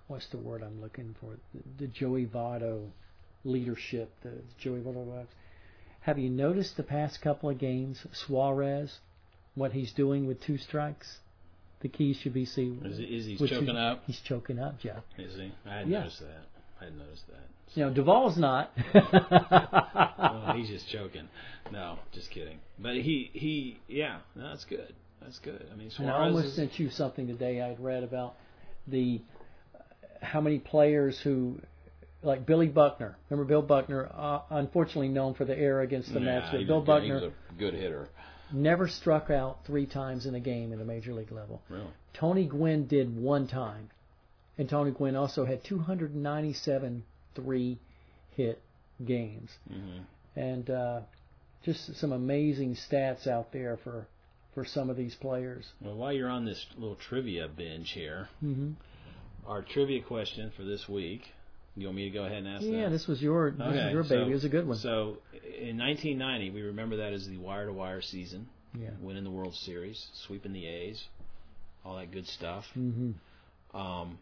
what's 0.06 0.28
the 0.28 0.38
word 0.38 0.62
I'm 0.62 0.80
looking 0.80 1.16
for? 1.20 1.30
The, 1.52 1.86
the 1.86 1.86
Joey 1.88 2.26
Votto 2.26 2.88
leadership, 3.44 4.12
the 4.22 4.32
Joey 4.58 4.78
Votto. 4.78 5.26
Have 6.06 6.18
you 6.20 6.30
noticed 6.30 6.76
the 6.76 6.84
past 6.84 7.20
couple 7.20 7.50
of 7.50 7.58
games, 7.58 8.06
Suarez, 8.12 9.00
what 9.56 9.72
he's 9.72 9.92
doing 9.92 10.28
with 10.28 10.40
two 10.40 10.56
strikes? 10.56 11.18
The 11.80 11.88
key 11.88 12.14
should 12.14 12.32
be 12.32 12.44
see. 12.44 12.78
is, 12.84 13.00
is 13.00 13.26
he 13.26 13.36
choking 13.36 13.70
is- 13.70 13.76
up? 13.76 14.04
He's 14.06 14.20
choking 14.20 14.60
up, 14.60 14.78
Jeff. 14.78 15.02
Is 15.18 15.34
he? 15.34 15.52
I 15.68 15.78
hadn't 15.78 15.90
Yeah. 15.90 15.98
noticed 15.98 16.20
that. 16.20 16.46
I 16.80 16.84
hadn't 16.84 16.98
noticed 17.00 17.26
that. 17.26 17.40
You 17.74 17.86
know, 17.86 17.92
Duvall's 17.92 18.38
not. 18.38 18.70
oh, 18.94 20.52
he's 20.54 20.68
just 20.68 20.88
joking. 20.88 21.28
No, 21.72 21.98
just 22.12 22.30
kidding. 22.30 22.60
But 22.78 22.94
he, 22.94 23.30
he, 23.32 23.80
yeah, 23.88 24.18
no, 24.36 24.50
that's 24.50 24.64
good. 24.64 24.94
That's 25.20 25.40
good. 25.40 25.66
I 25.72 25.74
mean, 25.74 25.90
Suarez 25.90 25.98
And 25.98 26.10
I 26.10 26.26
almost 26.26 26.46
is, 26.46 26.54
sent 26.54 26.78
you 26.78 26.88
something 26.88 27.26
today 27.26 27.60
I'd 27.60 27.80
read 27.80 28.04
about 28.04 28.36
the 28.86 29.20
uh, 29.74 29.78
how 30.24 30.40
many 30.40 30.60
players 30.60 31.18
who 31.18 31.58
like 32.26 32.44
Billy 32.44 32.68
Buckner. 32.68 33.16
Remember 33.30 33.48
Bill 33.48 33.62
Buckner, 33.62 34.10
uh, 34.14 34.40
unfortunately 34.50 35.08
known 35.08 35.34
for 35.34 35.44
the 35.44 35.56
error 35.58 35.80
against 35.82 36.12
the 36.12 36.20
Yeah, 36.20 36.40
Mets, 36.40 36.48
but 36.52 36.66
Bill. 36.66 36.80
He 36.80 36.86
Buckner 36.86 37.14
was 37.14 37.22
a 37.24 37.58
good 37.58 37.74
hitter. 37.74 38.08
never 38.52 38.88
struck 38.88 39.30
out 39.30 39.64
three 39.66 39.86
times 39.86 40.26
in 40.26 40.34
a 40.34 40.40
game 40.40 40.72
at 40.72 40.80
a 40.80 40.84
major 40.84 41.14
league 41.14 41.32
level. 41.32 41.62
really. 41.68 41.86
Tony 42.14 42.46
Gwynn 42.46 42.86
did 42.86 43.14
one 43.16 43.46
time, 43.46 43.90
and 44.58 44.68
Tony 44.68 44.90
Gwynn 44.90 45.16
also 45.16 45.44
had 45.44 45.62
297 45.64 47.04
three 47.34 47.78
hit 48.36 48.60
games, 49.04 49.50
hmm 49.70 49.98
and 50.34 50.68
uh, 50.68 51.00
just 51.64 51.96
some 51.96 52.12
amazing 52.12 52.74
stats 52.76 53.26
out 53.26 53.52
there 53.52 53.78
for 53.82 54.06
for 54.54 54.64
some 54.64 54.88
of 54.90 54.96
these 54.96 55.14
players. 55.14 55.64
Well, 55.82 55.94
while 55.96 56.12
you're 56.12 56.28
on 56.30 56.44
this 56.46 56.64
little 56.76 56.96
trivia 56.96 57.48
binge 57.48 57.90
here, 57.92 58.28
Mm-hmm. 58.44 58.72
our 59.46 59.62
trivia 59.62 60.02
question 60.02 60.50
for 60.56 60.62
this 60.64 60.88
week. 60.88 61.22
You 61.76 61.86
want 61.88 61.96
me 61.96 62.04
to 62.04 62.10
go 62.10 62.24
ahead 62.24 62.38
and 62.38 62.48
ask 62.48 62.64
Yeah, 62.64 62.84
that? 62.84 62.90
this 62.90 63.06
was 63.06 63.20
your 63.20 63.50
this 63.50 63.60
Okay, 63.60 63.84
was 63.84 63.92
your 63.92 64.04
so- 64.04 64.08
baby. 64.18 64.30
it 64.30 64.34
was 64.34 64.44
a 64.44 64.48
good 64.48 64.66
one. 64.66 64.78
So, 64.78 65.18
in 65.60 65.76
1990, 65.76 66.50
we 66.50 66.62
remember 66.62 66.96
that 66.96 67.12
as 67.12 67.28
the 67.28 67.36
wire-to-wire 67.36 68.00
season, 68.00 68.48
yeah. 68.78 68.90
winning 69.00 69.24
the 69.24 69.30
World 69.30 69.54
Series, 69.54 70.06
sweeping 70.26 70.52
the 70.54 70.66
A's, 70.66 71.04
all 71.84 71.96
that 71.96 72.10
good 72.12 72.26
stuff. 72.26 72.64
hmm 72.72 73.12
Um, 73.74 74.18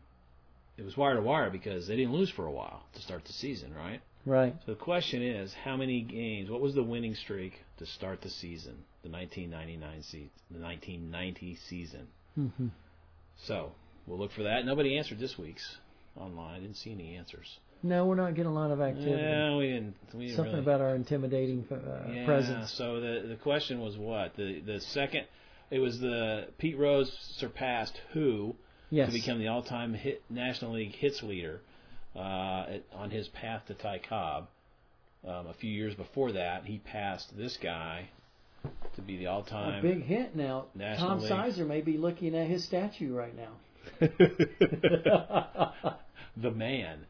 it 0.76 0.84
was 0.84 0.96
wire-to-wire 0.96 1.50
because 1.50 1.86
they 1.86 1.94
didn't 1.94 2.12
lose 2.12 2.30
for 2.30 2.46
a 2.46 2.50
while 2.50 2.82
to 2.94 3.00
start 3.02 3.24
the 3.24 3.32
season, 3.32 3.72
right? 3.72 4.00
Right. 4.26 4.54
So 4.66 4.72
the 4.72 4.78
question 4.78 5.22
is, 5.22 5.54
how 5.54 5.76
many 5.76 6.00
games? 6.00 6.50
What 6.50 6.60
was 6.60 6.74
the 6.74 6.82
winning 6.82 7.14
streak 7.14 7.52
to 7.78 7.86
start 7.86 8.20
the 8.22 8.30
season, 8.30 8.82
the 9.04 9.10
1999 9.10 10.02
season, 10.02 10.30
the 10.50 10.58
1990 10.60 11.56
season? 11.68 12.08
hmm 12.34 12.68
So 13.36 13.72
we'll 14.06 14.18
look 14.18 14.32
for 14.32 14.42
that. 14.44 14.64
Nobody 14.66 14.98
answered 14.98 15.20
this 15.20 15.38
week's 15.38 15.76
online. 16.16 16.56
I 16.56 16.60
didn't 16.60 16.76
see 16.76 16.92
any 16.92 17.16
answers. 17.16 17.58
No, 17.82 18.06
we're 18.06 18.14
not 18.14 18.34
getting 18.34 18.50
a 18.50 18.54
lot 18.54 18.70
of 18.70 18.80
activity. 18.80 19.10
Yeah, 19.20 19.56
we 19.56 19.66
didn't. 19.66 19.94
We 20.14 20.20
didn't 20.26 20.36
Something 20.36 20.52
really. 20.54 20.64
about 20.64 20.80
our 20.80 20.94
intimidating 20.94 21.66
uh, 21.70 22.10
yeah, 22.10 22.24
presence. 22.24 22.72
So 22.72 23.00
the 23.00 23.26
the 23.28 23.36
question 23.36 23.80
was 23.80 23.96
what 23.98 24.34
the 24.36 24.60
the 24.60 24.80
second. 24.80 25.26
It 25.70 25.78
was 25.80 25.98
the 25.98 26.48
Pete 26.58 26.78
Rose 26.78 27.10
surpassed 27.36 28.00
who 28.12 28.54
Yes. 28.90 29.08
to 29.08 29.12
become 29.12 29.38
the 29.38 29.48
all-time 29.48 29.92
hit 29.92 30.22
National 30.30 30.72
League 30.74 30.94
hits 30.94 31.22
leader 31.22 31.60
uh, 32.14 32.66
at, 32.68 32.82
on 32.94 33.10
his 33.10 33.26
path 33.28 33.66
to 33.66 33.74
Ty 33.74 34.00
Cobb. 34.08 34.46
Um, 35.26 35.46
a 35.48 35.54
few 35.54 35.70
years 35.70 35.94
before 35.94 36.32
that, 36.32 36.64
he 36.64 36.78
passed 36.78 37.36
this 37.36 37.56
guy 37.56 38.10
to 38.94 39.02
be 39.02 39.16
the 39.16 39.26
all-time. 39.26 39.82
big 39.82 40.02
hit. 40.04 40.36
now. 40.36 40.66
National 40.74 41.08
Tom 41.08 41.18
League. 41.20 41.28
Sizer 41.28 41.64
may 41.64 41.80
be 41.80 41.96
looking 41.96 42.36
at 42.36 42.46
his 42.46 42.62
statue 42.64 43.12
right 43.14 43.34
now. 43.34 43.54
the 46.36 46.50
man. 46.50 47.06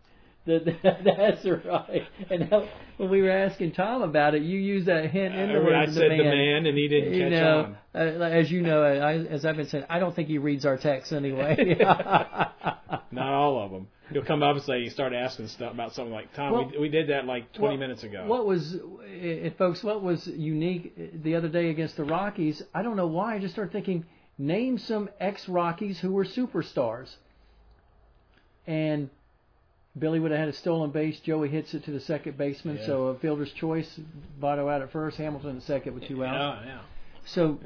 That- 0.46 0.64
That's 0.82 1.44
right. 1.64 2.02
And 2.30 2.50
how, 2.50 2.68
when 2.98 3.08
we 3.10 3.22
were 3.22 3.30
asking 3.30 3.72
Tom 3.72 4.02
about 4.02 4.34
it, 4.34 4.42
you 4.42 4.58
used 4.58 4.86
that 4.86 5.10
hint 5.10 5.34
in 5.34 5.48
the 5.48 5.58
I, 5.58 5.62
word 5.62 5.74
I 5.74 5.86
the 5.86 5.92
said 5.92 6.08
man. 6.10 6.18
the 6.18 6.24
man, 6.24 6.66
and 6.66 6.76
he 6.76 6.88
didn't 6.88 7.14
you 7.14 7.22
catch 7.24 7.32
know, 7.32 7.74
on. 7.94 8.00
uh, 8.00 8.24
as 8.24 8.50
you 8.50 8.60
know, 8.60 8.82
I, 8.82 9.14
as 9.24 9.44
I've 9.46 9.56
been 9.56 9.68
saying, 9.68 9.84
I 9.88 9.98
don't 9.98 10.14
think 10.14 10.28
he 10.28 10.36
reads 10.38 10.66
our 10.66 10.76
texts 10.76 11.12
anyway. 11.12 11.76
Not 13.10 13.32
all 13.32 13.62
of 13.64 13.70
them. 13.70 13.88
He'll 14.12 14.24
come 14.24 14.42
up 14.42 14.54
and 14.56 14.64
say, 14.64 14.80
you 14.80 14.90
start 14.90 15.14
asking 15.14 15.48
stuff 15.48 15.72
about 15.72 15.94
something 15.94 16.12
like 16.12 16.34
Tom. 16.34 16.52
Well- 16.52 16.70
we, 16.72 16.78
we 16.78 16.88
did 16.90 17.08
that 17.08 17.24
like 17.24 17.52
20 17.54 17.68
Well, 17.68 17.76
minutes 17.78 18.02
ago. 18.02 18.24
What 18.26 18.44
was, 18.46 18.76
eh, 19.10 19.48
folks? 19.56 19.82
What 19.82 20.02
was 20.02 20.26
unique 20.26 21.22
the 21.22 21.36
other 21.36 21.48
day 21.48 21.70
against 21.70 21.96
the 21.96 22.04
Rockies? 22.04 22.62
I 22.74 22.82
don't 22.82 22.96
know 22.96 23.06
why. 23.06 23.36
I 23.36 23.38
just 23.38 23.54
started 23.54 23.72
thinking, 23.72 24.04
name 24.36 24.76
some 24.78 25.08
ex-Rockies 25.20 26.00
who 26.00 26.12
were 26.12 26.26
superstars. 26.26 27.14
And 28.66 29.10
Billy 29.98 30.18
would 30.18 30.30
have 30.30 30.40
had 30.40 30.48
a 30.48 30.52
stolen 30.54 30.90
base. 30.90 31.20
Joey 31.20 31.48
hits 31.48 31.72
it 31.74 31.84
to 31.84 31.90
the 31.92 32.00
second 32.00 32.36
baseman, 32.36 32.78
Yeah. 32.78 32.86
so 32.86 33.06
a 33.08 33.18
fielder's 33.18 33.52
choice. 33.52 34.00
Votto 34.40 34.72
out 34.72 34.82
at 34.82 34.90
first, 34.90 35.16
Hamilton 35.18 35.56
at 35.58 35.62
second 35.62 35.94
with 35.94 36.04
two 36.08 36.24
outs. 36.24 36.62
Yeah, 36.64 36.74
yeah. 36.74 36.80
So, 37.26 37.58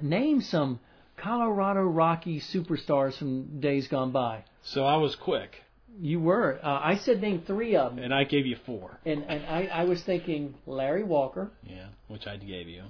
name 0.00 0.40
some 0.40 0.80
Colorado 1.16 1.82
Rocky 1.82 2.40
superstars 2.40 3.16
from 3.18 3.60
days 3.60 3.88
gone 3.88 4.10
by. 4.10 4.44
So 4.62 4.84
I 4.84 4.96
was 4.96 5.14
quick, 5.16 5.62
You 6.00 6.18
were. 6.18 6.58
Uh, 6.62 6.80
I 6.82 6.96
said 6.96 7.20
name 7.20 7.42
three 7.46 7.76
of 7.76 7.94
them. 7.94 8.02
and 8.04 8.12
I 8.12 8.24
gave 8.24 8.46
you 8.46 8.56
four. 8.66 8.98
And 9.06 9.22
and 9.28 9.44
I, 9.46 9.66
I 9.66 9.84
was 9.84 10.02
thinking 10.02 10.54
Larry 10.66 11.04
Walker. 11.04 11.50
Yeah, 11.62 11.86
which 12.08 12.26
I 12.26 12.36
gave 12.36 12.68
you. 12.68 12.82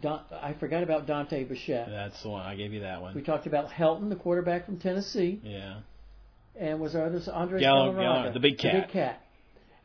Don, 0.00 0.20
I 0.30 0.54
forgot 0.54 0.82
about 0.82 1.06
Dante 1.06 1.44
Bichette. 1.44 1.88
That's 1.90 2.22
the 2.22 2.28
one. 2.30 2.42
I 2.46 2.54
gave 2.54 2.72
you 2.72 2.80
that 2.80 3.02
one. 3.02 3.14
We 3.14 3.22
talked 3.22 3.46
about 3.46 3.70
Helton, 3.70 4.08
the 4.08 4.16
quarterback 4.16 4.66
from 4.66 4.78
Tennessee, 4.78 5.40
Yeah. 5.42 5.76
and 6.58 6.78
was 6.80 6.92
there 6.92 7.04
others? 7.04 7.28
Andre 7.28 7.60
Gallo- 7.60 7.92
Gallo- 7.94 8.32
the 8.32 8.38
big 8.40 8.58
cat. 8.58 8.72
The 8.74 8.80
big 8.82 8.90
cat. 8.90 9.20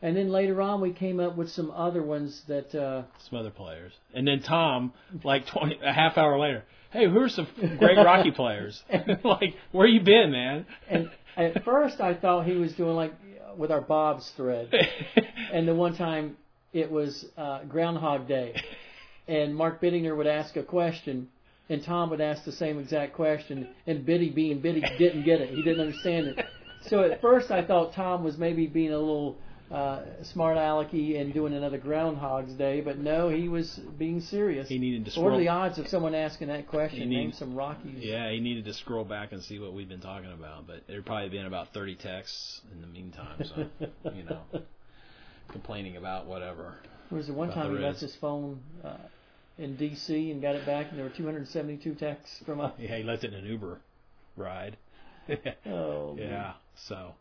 And 0.01 0.15
then 0.15 0.29
later 0.29 0.61
on, 0.61 0.81
we 0.81 0.91
came 0.93 1.19
up 1.19 1.35
with 1.35 1.49
some 1.49 1.71
other 1.71 2.03
ones 2.03 2.43
that. 2.47 2.75
Uh, 2.75 3.03
some 3.29 3.39
other 3.39 3.49
players, 3.49 3.93
and 4.13 4.27
then 4.27 4.41
Tom, 4.41 4.93
like 5.23 5.47
twenty 5.47 5.79
a 5.83 5.91
half 5.91 6.17
hour 6.17 6.37
later, 6.37 6.63
hey, 6.91 7.09
who's 7.09 7.33
some 7.33 7.47
great 7.79 7.97
Rocky 7.97 8.29
players? 8.35 8.83
like, 9.23 9.55
where 9.71 9.87
you 9.87 10.01
been, 10.01 10.31
man? 10.31 10.65
and 10.87 11.09
at 11.35 11.63
first, 11.63 11.99
I 11.99 12.13
thought 12.13 12.45
he 12.45 12.53
was 12.55 12.73
doing 12.73 12.95
like 12.95 13.13
with 13.57 13.71
our 13.71 13.81
Bob's 13.81 14.29
thread, 14.37 14.71
and 15.51 15.67
the 15.67 15.73
one 15.73 15.95
time 15.95 16.37
it 16.73 16.91
was 16.91 17.25
uh, 17.37 17.63
Groundhog 17.63 18.27
Day, 18.27 18.61
and 19.27 19.55
Mark 19.55 19.81
Bittinger 19.81 20.15
would 20.15 20.27
ask 20.27 20.55
a 20.55 20.63
question, 20.63 21.29
and 21.69 21.83
Tom 21.83 22.09
would 22.09 22.21
ask 22.21 22.43
the 22.43 22.51
same 22.51 22.79
exact 22.79 23.13
question, 23.13 23.67
and 23.87 24.05
Biddy 24.05 24.29
being 24.29 24.59
Biddy 24.59 24.83
didn't 24.97 25.25
get 25.25 25.41
it. 25.41 25.49
He 25.49 25.61
didn't 25.63 25.81
understand 25.81 26.27
it. 26.27 26.45
So 26.81 27.03
at 27.03 27.21
first 27.21 27.51
I 27.51 27.65
thought 27.65 27.93
Tom 27.93 28.23
was 28.23 28.37
maybe 28.37 28.67
being 28.67 28.91
a 28.91 28.99
little 28.99 29.37
uh, 29.71 30.01
smart 30.23 30.57
alecky 30.57 31.19
and 31.19 31.33
doing 31.33 31.53
another 31.53 31.79
Groundhog's 31.79 32.53
Day, 32.53 32.81
but 32.81 32.99
no, 32.99 33.29
he 33.29 33.47
was 33.47 33.79
being 33.97 34.21
serious. 34.21 34.69
He 34.69 34.77
needed 34.77 35.05
to 35.05 35.11
scroll. 35.11 35.25
What 35.25 35.33
are 35.33 35.39
the 35.39 35.47
odds 35.47 35.79
of 35.79 35.87
someone 35.87 36.13
asking 36.13 36.49
that 36.49 36.67
question? 36.67 36.99
He 36.99 37.05
Name 37.05 37.33
some 37.33 37.55
Rockies. 37.55 37.97
Yeah, 37.97 38.29
he 38.29 38.39
needed 38.39 38.65
to 38.65 38.73
scroll 38.73 39.03
back 39.03 39.31
and 39.31 39.41
see 39.41 39.57
what 39.57 39.73
we've 39.73 39.89
been 39.89 40.01
talking 40.01 40.31
about, 40.31 40.67
but 40.67 40.83
there'd 40.87 41.05
probably 41.05 41.29
been 41.29 41.47
about 41.47 41.73
30 41.73 41.95
texts 41.95 42.61
in 42.71 42.81
the 42.81 42.87
meantime, 42.87 43.43
so 43.43 43.67
you 44.13 44.23
know, 44.23 44.41
complaining 45.51 45.97
about 45.97 46.27
whatever. 46.27 46.75
There 47.09 47.17
was 47.17 47.27
the 47.27 47.33
one 47.33 47.51
time 47.51 47.75
he 47.75 47.83
left 47.83 48.01
his 48.01 48.15
phone 48.15 48.59
uh, 48.83 48.97
in 49.57 49.75
D.C. 49.75 50.31
and 50.31 50.41
got 50.41 50.55
it 50.55 50.65
back, 50.65 50.87
and 50.89 50.97
there 50.97 51.05
were 51.05 51.15
272 51.15 51.95
texts 51.95 52.41
from 52.45 52.59
us. 52.59 52.73
Yeah, 52.79 52.97
he 52.97 53.03
left 53.03 53.23
it 53.23 53.33
in 53.33 53.39
an 53.39 53.45
Uber 53.45 53.79
ride. 54.35 54.77
Oh, 55.65 56.15
Yeah. 56.19 56.53
So, 56.87 57.13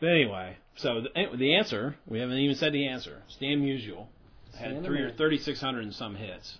but 0.00 0.08
anyway, 0.08 0.56
so 0.76 1.02
the, 1.02 1.36
the 1.36 1.54
answer 1.54 1.96
we 2.06 2.18
haven't 2.18 2.38
even 2.38 2.56
said 2.56 2.72
the 2.72 2.88
answer. 2.88 3.22
Stan 3.28 3.62
Musial 3.62 4.06
had 4.58 4.70
Stan 4.70 4.84
three 4.84 5.00
or 5.02 5.12
thirty 5.12 5.38
six 5.38 5.60
hundred 5.60 5.84
and 5.84 5.94
some 5.94 6.16
hits, 6.16 6.58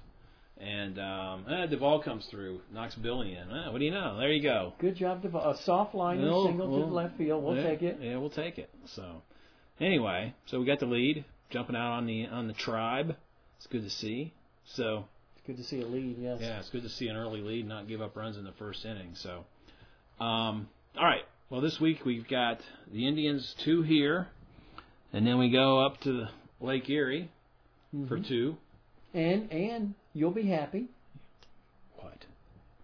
and 0.59 0.99
um, 0.99 1.45
eh, 1.51 1.67
Duvall 1.67 2.03
comes 2.03 2.27
through, 2.27 2.61
knocks 2.73 2.95
Billy 2.95 3.33
in. 3.33 3.51
Eh, 3.51 3.71
what 3.71 3.79
do 3.79 3.85
you 3.85 3.91
know? 3.91 4.17
There 4.19 4.31
you 4.31 4.43
go. 4.43 4.75
Good 4.79 4.97
job, 4.97 5.23
Dev- 5.23 5.35
a 5.35 5.57
soft 5.65 5.95
line 5.95 6.23
Well, 6.23 6.47
single 6.47 6.79
to 6.79 6.87
the 6.87 6.93
left 6.93 7.19
field. 7.19 7.43
We'll 7.43 7.57
yeah, 7.57 7.63
take 7.63 7.83
it. 7.83 7.99
Yeah, 8.01 8.19
we'll 8.19 8.31
take 8.31 8.59
it. 8.59 8.71
So, 8.85 9.23
anyway, 9.81 10.35
so 10.47 10.61
we 10.61 10.67
got 10.67 10.79
the 10.79 10.87
lead, 10.87 11.25
jumping 11.51 11.75
out 11.75 11.93
on 11.95 12.07
the 12.07 12.27
on 12.27 12.47
the 12.47 12.55
tribe. 12.55 13.17
It's 13.59 13.67
good 13.67 13.83
to 13.83 13.91
see. 13.91 14.35
So 14.75 15.05
It's 15.37 15.47
good 15.47 15.57
to 15.57 15.65
see 15.65 15.81
a 15.81 15.87
lead. 15.87 16.17
Yes. 16.19 16.39
yeah, 16.41 16.59
it's 16.59 16.71
good 16.71 16.83
to 16.83 16.89
see 16.89 17.09
an 17.09 17.17
early 17.17 17.41
lead, 17.41 17.67
not 17.69 17.89
give 17.89 18.01
up 18.03 18.17
runs 18.17 18.37
in 18.37 18.45
the 18.45 18.53
first 18.53 18.85
inning. 18.85 19.15
So, 19.15 19.45
um, 20.25 20.69
all 20.99 21.05
right. 21.05 21.25
Well, 21.51 21.61
this 21.61 21.79
week 21.81 22.05
we've 22.05 22.27
got 22.29 22.61
the 22.93 23.07
Indians 23.07 23.55
two 23.65 23.83
here, 23.83 24.27
and 25.13 25.27
then 25.27 25.39
we 25.39 25.51
go 25.51 25.85
up 25.85 26.01
to 26.01 26.27
Lake 26.61 26.89
Erie 26.91 27.31
for 28.09 28.19
Mhm. 28.19 28.27
two. 28.27 28.57
And 29.15 29.51
and 29.53 29.95
you'll 30.13 30.33
be 30.33 30.43
happy. 30.49 30.87
What? 31.99 32.27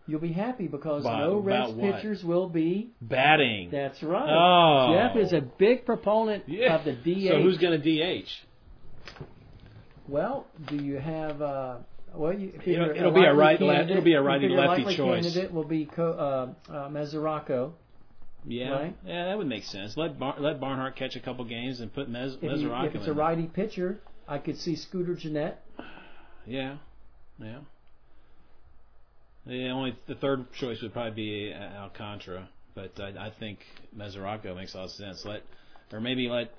You'll 0.07 0.21
be 0.21 0.33
happy 0.33 0.69
because 0.69 1.05
About- 1.05 1.19
no 1.19 1.39
Reds 1.39 1.73
pitchers 1.75 2.25
will 2.25 2.49
be. 2.49 2.91
Batting. 3.03 3.71
That's 3.71 4.01
right. 4.03 4.29
Oh. 4.31 4.95
Jeff 4.95 5.17
is 5.17 5.33
a 5.33 5.41
big 5.41 5.85
proponent 5.85 6.45
Yeah. 6.49 6.77
of 6.77 6.85
the 6.85 6.93
DH. 6.93 7.29
So 7.29 7.43
who's 7.43 7.59
going 7.59 7.81
to 7.81 7.85
DH? 8.25 8.45
Well, 10.09 10.47
do 10.67 10.77
you 10.77 10.99
have? 10.99 11.41
Uh, 11.41 11.77
well, 12.15 12.33
you 12.33 12.53
It'll- 12.65 12.91
it'll 12.91 13.13
be 13.13 13.25
a 13.25 13.33
right- 13.35 13.61
le- 13.61 13.85
it'll 13.85 14.03
be 14.03 14.15
a 14.15 14.23
righty 14.23 14.49
lefty 14.49 14.85
choice. 14.97 15.23
Candidate 15.25 15.53
will 15.53 15.65
be 15.65 15.87
Co- 15.87 16.55
uh, 16.69 16.73
uh, 16.73 16.89
Mesoraco. 16.89 17.73
Yeah, 18.45 18.71
Right. 18.73 18.97
yeah, 19.07 19.27
that 19.27 19.39
would 19.39 19.47
make 19.47 19.63
sense. 19.63 19.97
Let 19.97 20.19
Bar- 20.19 20.35
let 20.39 20.59
Barnhart 20.61 20.97
catch 20.97 21.15
a 21.15 21.21
couple 21.21 21.45
games 21.45 21.81
and 21.81 21.93
put 21.95 22.11
Mez- 22.11 22.37
If, 22.43 22.43
you, 22.61 22.75
if 22.75 22.95
it's 22.97 23.05
in 23.07 23.11
a 23.13 23.15
righty 23.15 23.47
pitcher, 23.47 24.01
I 24.27 24.39
could 24.39 24.57
see 24.57 24.75
Scooter 24.77 25.15
Gennett. 25.15 25.59
Yeah, 26.45 26.79
yeah. 27.39 27.59
The 29.47 29.69
only 29.69 29.95
the 30.07 30.17
third 30.17 30.53
choice 30.55 30.83
would 30.83 30.93
probably 30.93 31.13
be 31.13 31.53
uh, 31.55 31.83
Alcantara, 31.83 32.49
but 32.75 32.99
I, 33.01 33.27
I 33.27 33.31
think 33.31 33.61
Mesoraco 33.97 34.55
makes 34.57 34.75
a 34.75 34.79
lot 34.79 34.85
of 34.85 34.91
sense. 34.91 35.25
Let 35.25 35.43
or 35.93 36.01
maybe 36.01 36.29
let 36.29 36.53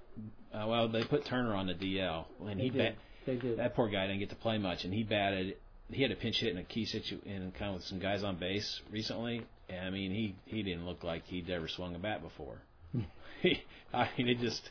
uh, 0.53 0.65
well 0.67 0.87
they 0.87 1.03
put 1.03 1.25
Turner 1.25 1.53
on 1.53 1.67
the 1.67 1.73
DL 1.73 2.25
and 2.47 2.61
he 2.61 2.69
bat, 2.69 2.95
They 3.25 3.35
did. 3.35 3.57
that 3.57 3.75
poor 3.75 3.89
guy 3.89 4.07
didn't 4.07 4.19
get 4.19 4.29
to 4.29 4.35
play 4.35 4.57
much 4.57 4.83
and 4.85 4.93
he 4.93 5.03
batted 5.03 5.55
he 5.91 6.01
had 6.01 6.11
a 6.11 6.15
pinch 6.15 6.39
hit 6.39 6.51
in 6.51 6.57
a 6.57 6.63
key 6.63 6.85
situ 6.85 7.19
in 7.25 7.51
kind 7.57 7.69
of 7.69 7.75
with 7.75 7.83
some 7.85 7.99
guys 7.99 8.23
on 8.23 8.37
base 8.37 8.81
recently 8.91 9.41
and 9.69 9.85
I 9.85 9.89
mean 9.89 10.11
he 10.11 10.35
he 10.45 10.63
didn't 10.63 10.85
look 10.85 11.03
like 11.03 11.25
he'd 11.27 11.49
ever 11.49 11.67
swung 11.67 11.95
a 11.95 11.99
bat 11.99 12.21
before. 12.21 12.57
he, 13.41 13.63
I 13.93 14.09
mean 14.17 14.27
it 14.29 14.39
just 14.39 14.69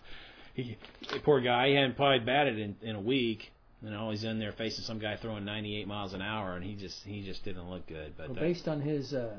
he 0.54 0.76
poor 1.24 1.40
guy 1.40 1.68
he 1.68 1.74
hadn't 1.74 1.96
probably 1.96 2.20
batted 2.24 2.58
in 2.58 2.76
in 2.82 2.96
a 2.96 3.00
week. 3.00 3.50
You 3.84 3.90
know, 3.90 4.10
he's 4.12 4.22
in 4.22 4.38
there 4.38 4.52
facing 4.52 4.84
some 4.84 5.00
guy 5.00 5.16
throwing 5.16 5.44
98 5.44 5.88
miles 5.88 6.12
an 6.12 6.22
hour, 6.22 6.54
and 6.54 6.62
he 6.64 6.76
just 6.76 7.02
he 7.04 7.22
just 7.24 7.44
didn't 7.44 7.68
look 7.68 7.84
good. 7.88 8.12
But 8.16 8.28
Well, 8.28 8.34
that- 8.36 8.40
based 8.40 8.68
on 8.68 8.80
his 8.80 9.12
uh, 9.12 9.38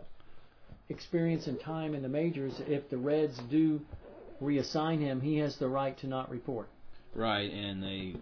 experience 0.90 1.48
and 1.48 1.58
time 1.62 1.96
in 1.96 2.02
the 2.02 2.10
majors, 2.10 2.54
if 2.68 2.90
the 2.90 2.98
Reds 2.98 3.38
do 3.50 3.80
reassign 4.42 5.00
him, 5.00 5.22
he 5.22 5.38
has 5.38 5.56
the 5.58 5.70
right 5.70 5.98
to 6.00 6.08
not 6.08 6.30
report. 6.30 6.68
right, 7.16 7.50
and 7.52 7.82
they 7.82 8.16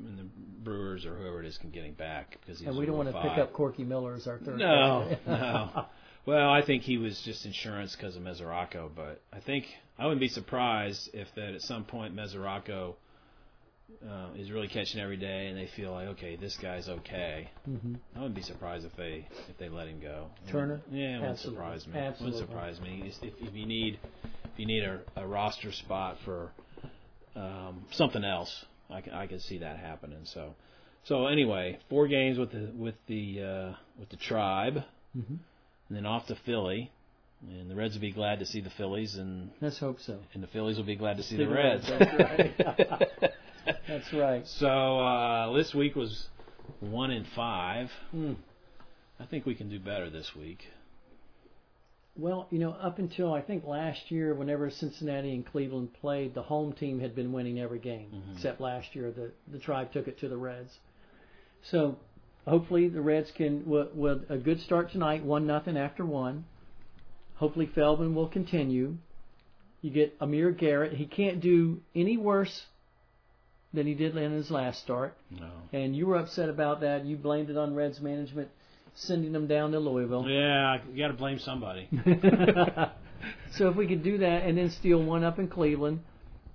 and 0.00 0.18
the 0.18 0.24
Brewers 0.62 1.04
or 1.06 1.14
whoever 1.16 1.40
it 1.42 1.46
is 1.46 1.58
can 1.58 1.70
get 1.70 1.84
him 1.84 1.94
back 1.94 2.38
because 2.40 2.58
he's 2.58 2.68
And 2.68 2.76
we 2.76 2.86
don't 2.86 2.96
want 2.96 3.10
to 3.12 3.20
pick 3.20 3.38
up 3.38 3.52
Corky 3.52 3.84
Miller 3.84 4.14
as 4.14 4.26
our 4.26 4.38
third. 4.38 4.58
No, 4.58 5.16
no. 5.26 5.86
Well, 6.26 6.50
I 6.50 6.62
think 6.62 6.82
he 6.82 6.98
was 6.98 7.18
just 7.22 7.46
insurance 7.46 7.96
because 7.96 8.14
of 8.14 8.22
Mesoraco, 8.22 8.90
but 8.94 9.22
I 9.32 9.40
think 9.40 9.64
I 9.98 10.04
wouldn't 10.04 10.20
be 10.20 10.28
surprised 10.28 11.08
if 11.14 11.26
that 11.36 11.54
at 11.54 11.62
some 11.62 11.84
point 11.84 12.14
Mesoraco 12.14 12.96
uh, 14.06 14.28
is 14.36 14.50
really 14.50 14.68
catching 14.68 15.00
every 15.00 15.16
day, 15.16 15.46
and 15.46 15.56
they 15.56 15.68
feel 15.74 15.90
like, 15.92 16.08
okay, 16.08 16.36
this 16.36 16.56
guy's 16.58 16.88
okay. 16.88 17.48
Mhm. 17.68 17.96
I 18.14 18.18
wouldn't 18.18 18.34
be 18.34 18.42
surprised 18.42 18.84
if 18.84 18.94
they 18.96 19.26
if 19.48 19.56
they 19.58 19.70
let 19.70 19.88
him 19.88 20.00
go. 20.00 20.26
Turner? 20.50 20.82
Yeah, 20.90 21.16
it 21.16 21.20
wouldn't 21.20 21.38
surprise 21.38 21.86
me. 21.86 21.98
Absolutely. 21.98 22.40
Wouldn't 22.40 22.50
surprise 22.50 22.80
me. 22.80 23.12
If, 23.22 23.32
if 23.42 23.54
you 23.54 23.64
need 23.66 23.98
if 24.44 24.58
you 24.58 24.66
need 24.66 24.82
a, 24.84 25.00
a 25.16 25.26
roster 25.26 25.72
spot 25.72 26.18
for 26.24 26.52
um, 27.34 27.86
something 27.92 28.22
else, 28.24 28.66
I 28.90 29.00
can 29.00 29.12
I 29.12 29.26
can 29.26 29.40
see 29.40 29.58
that 29.58 29.78
happening. 29.78 30.20
So 30.24 30.54
so 31.04 31.26
anyway, 31.26 31.78
four 31.88 32.08
games 32.08 32.38
with 32.38 32.52
the 32.52 32.70
with 32.74 32.94
the 33.06 33.42
uh, 33.42 33.72
with 33.98 34.08
the 34.10 34.16
tribe, 34.16 34.82
Mhm. 35.16 35.38
and 35.88 35.96
then 35.96 36.06
off 36.06 36.26
to 36.28 36.36
Philly. 36.46 36.90
And 37.48 37.70
the 37.70 37.76
Reds 37.76 37.94
will 37.94 38.00
be 38.00 38.10
glad 38.10 38.40
to 38.40 38.46
see 38.46 38.60
the 38.60 38.70
Phillies, 38.70 39.14
and, 39.14 39.50
Let's 39.60 39.78
hope 39.78 40.00
so. 40.00 40.18
and 40.34 40.42
the 40.42 40.48
Phillies 40.48 40.76
will 40.76 40.82
be 40.84 40.96
glad 40.96 41.18
to 41.18 41.22
see 41.22 41.36
See 41.36 41.44
the 41.44 41.48
the 41.48 41.54
Reds. 41.54 41.88
Reds, 41.88 42.04
that's 42.58 42.90
right. 42.90 43.32
That's 43.86 44.12
right. 44.12 44.46
So 44.46 44.66
uh, 44.98 45.52
this 45.52 45.72
week 45.72 45.94
was 45.94 46.26
one 46.80 47.12
in 47.12 47.24
five. 47.36 47.90
Mm. 48.14 48.34
I 49.20 49.26
think 49.26 49.46
we 49.46 49.54
can 49.54 49.68
do 49.68 49.78
better 49.78 50.10
this 50.10 50.34
week. 50.34 50.64
Well, 52.18 52.48
you 52.50 52.58
know, 52.58 52.72
up 52.72 52.98
until 52.98 53.32
I 53.32 53.40
think 53.40 53.64
last 53.64 54.10
year, 54.10 54.34
whenever 54.34 54.68
Cincinnati 54.70 55.34
and 55.34 55.46
Cleveland 55.46 55.94
played, 55.94 56.34
the 56.34 56.42
home 56.42 56.72
team 56.72 56.98
had 56.98 57.14
been 57.14 57.32
winning 57.32 57.60
every 57.60 57.78
game. 57.78 58.10
Mhm. 58.12 58.34
Except 58.34 58.60
last 58.60 58.96
year, 58.96 59.12
the 59.12 59.30
the 59.46 59.58
Tribe 59.60 59.92
took 59.92 60.08
it 60.08 60.18
to 60.18 60.28
the 60.28 60.36
Reds. 60.36 60.80
So 61.62 61.96
hopefully 62.46 62.88
the 62.88 63.00
Reds 63.00 63.30
can 63.30 63.64
with, 63.64 63.94
with 63.94 64.30
a 64.30 64.36
good 64.36 64.60
start 64.60 64.90
tonight, 64.90 65.24
one 65.24 65.46
nothing 65.46 65.76
after 65.76 66.04
one. 66.04 66.44
Hopefully 67.36 67.66
Feldman 67.66 68.16
will 68.16 68.28
continue. 68.28 68.96
You 69.80 69.90
get 69.90 70.16
Amir 70.20 70.50
Garrett. 70.50 70.94
He 70.94 71.06
can't 71.06 71.40
do 71.40 71.80
any 71.94 72.16
worse 72.16 72.66
than 73.72 73.86
he 73.86 73.94
did 73.94 74.16
in 74.16 74.32
his 74.32 74.50
last 74.50 74.82
start. 74.82 75.16
No. 75.30 75.50
And 75.72 75.94
you 75.94 76.06
were 76.06 76.16
upset 76.16 76.48
about 76.48 76.80
that. 76.80 77.04
You 77.04 77.16
blamed 77.16 77.48
it 77.48 77.56
on 77.56 77.76
Reds 77.76 78.00
management 78.00 78.50
sending 79.00 79.32
them 79.32 79.46
down 79.46 79.72
to 79.72 79.78
Louisville. 79.78 80.24
Yeah, 80.28 80.78
you 80.92 80.98
got 80.98 81.08
to 81.08 81.14
blame 81.14 81.38
somebody. 81.38 81.88
so 83.56 83.68
if 83.68 83.76
we 83.76 83.86
could 83.86 84.02
do 84.02 84.18
that 84.18 84.42
and 84.44 84.58
then 84.58 84.70
steal 84.70 85.02
one 85.02 85.24
up 85.24 85.38
in 85.38 85.48
Cleveland 85.48 86.00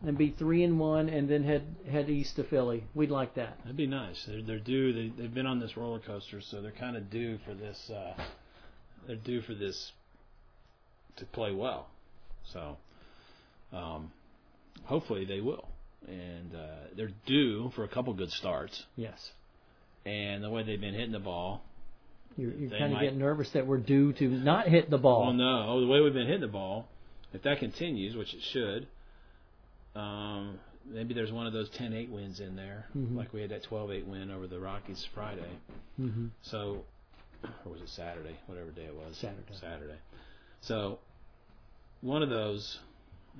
and 0.05 0.17
be 0.17 0.31
three 0.37 0.63
and 0.63 0.79
one 0.79 1.09
and 1.09 1.29
then 1.29 1.43
head 1.43 1.63
head 1.89 2.09
east 2.09 2.35
to 2.35 2.43
Philly, 2.43 2.83
we'd 2.93 3.11
like 3.11 3.35
that. 3.35 3.57
That'd 3.59 3.77
be 3.77 3.87
nice. 3.87 4.23
They're, 4.27 4.41
they're 4.41 4.59
due. 4.59 4.93
They, 4.93 5.21
they've 5.21 5.33
been 5.33 5.47
on 5.47 5.59
this 5.59 5.77
roller 5.77 5.99
coaster, 5.99 6.41
so 6.41 6.61
they're 6.61 6.71
kind 6.71 6.97
of 6.97 7.09
due 7.09 7.39
for 7.45 7.53
this. 7.53 7.89
Uh, 7.89 8.13
they're 9.07 9.15
due 9.15 9.41
for 9.41 9.53
this 9.53 9.91
to 11.17 11.25
play 11.25 11.53
well. 11.53 11.87
So, 12.51 12.77
um, 13.71 14.11
hopefully 14.85 15.25
they 15.25 15.39
will. 15.39 15.67
And 16.07 16.53
uh, 16.53 16.87
they're 16.97 17.11
due 17.25 17.71
for 17.75 17.85
a 17.85 17.87
couple 17.87 18.13
good 18.13 18.31
starts. 18.31 18.83
Yes. 18.97 19.31
And 20.05 20.43
the 20.43 20.49
way 20.49 20.63
they've 20.63 20.81
been 20.81 20.93
hitting 20.93 21.13
the 21.13 21.19
ball, 21.19 21.63
You're, 22.37 22.51
you're 22.53 22.69
kind 22.71 22.93
of 22.93 22.99
getting 22.99 23.19
nervous 23.19 23.49
that 23.51 23.67
we're 23.67 23.77
due 23.77 24.13
to 24.13 24.27
not 24.27 24.67
hit 24.67 24.89
the 24.89 24.97
ball. 24.97 25.25
Well, 25.25 25.33
no, 25.33 25.81
the 25.81 25.87
way 25.87 26.01
we've 26.01 26.13
been 26.13 26.25
hitting 26.27 26.41
the 26.41 26.47
ball, 26.47 26.87
if 27.33 27.43
that 27.43 27.59
continues, 27.59 28.15
which 28.15 28.33
it 28.33 28.41
should, 28.51 28.87
um, 29.95 30.59
maybe 30.85 31.13
there's 31.13 31.31
one 31.31 31.47
of 31.47 31.53
those 31.53 31.69
10-8 31.71 32.09
wins 32.09 32.39
in 32.39 32.55
there, 32.55 32.85
Mhm. 32.97 33.15
like 33.15 33.33
we 33.33 33.41
had 33.41 33.51
that 33.51 33.63
12-8 33.63 34.05
win 34.07 34.31
over 34.31 34.47
the 34.47 34.59
Rockies 34.59 35.03
Friday. 35.13 35.57
hmm 35.97 36.27
So, 36.41 36.85
or 37.65 37.71
was 37.71 37.81
it 37.81 37.89
Saturday? 37.89 38.37
Whatever 38.47 38.71
day 38.71 38.85
it 38.85 38.95
was. 38.95 39.17
Saturday. 39.17 39.53
Saturday. 39.59 39.97
So, 40.61 40.99
one 42.01 42.23
of 42.23 42.29
those 42.29 42.79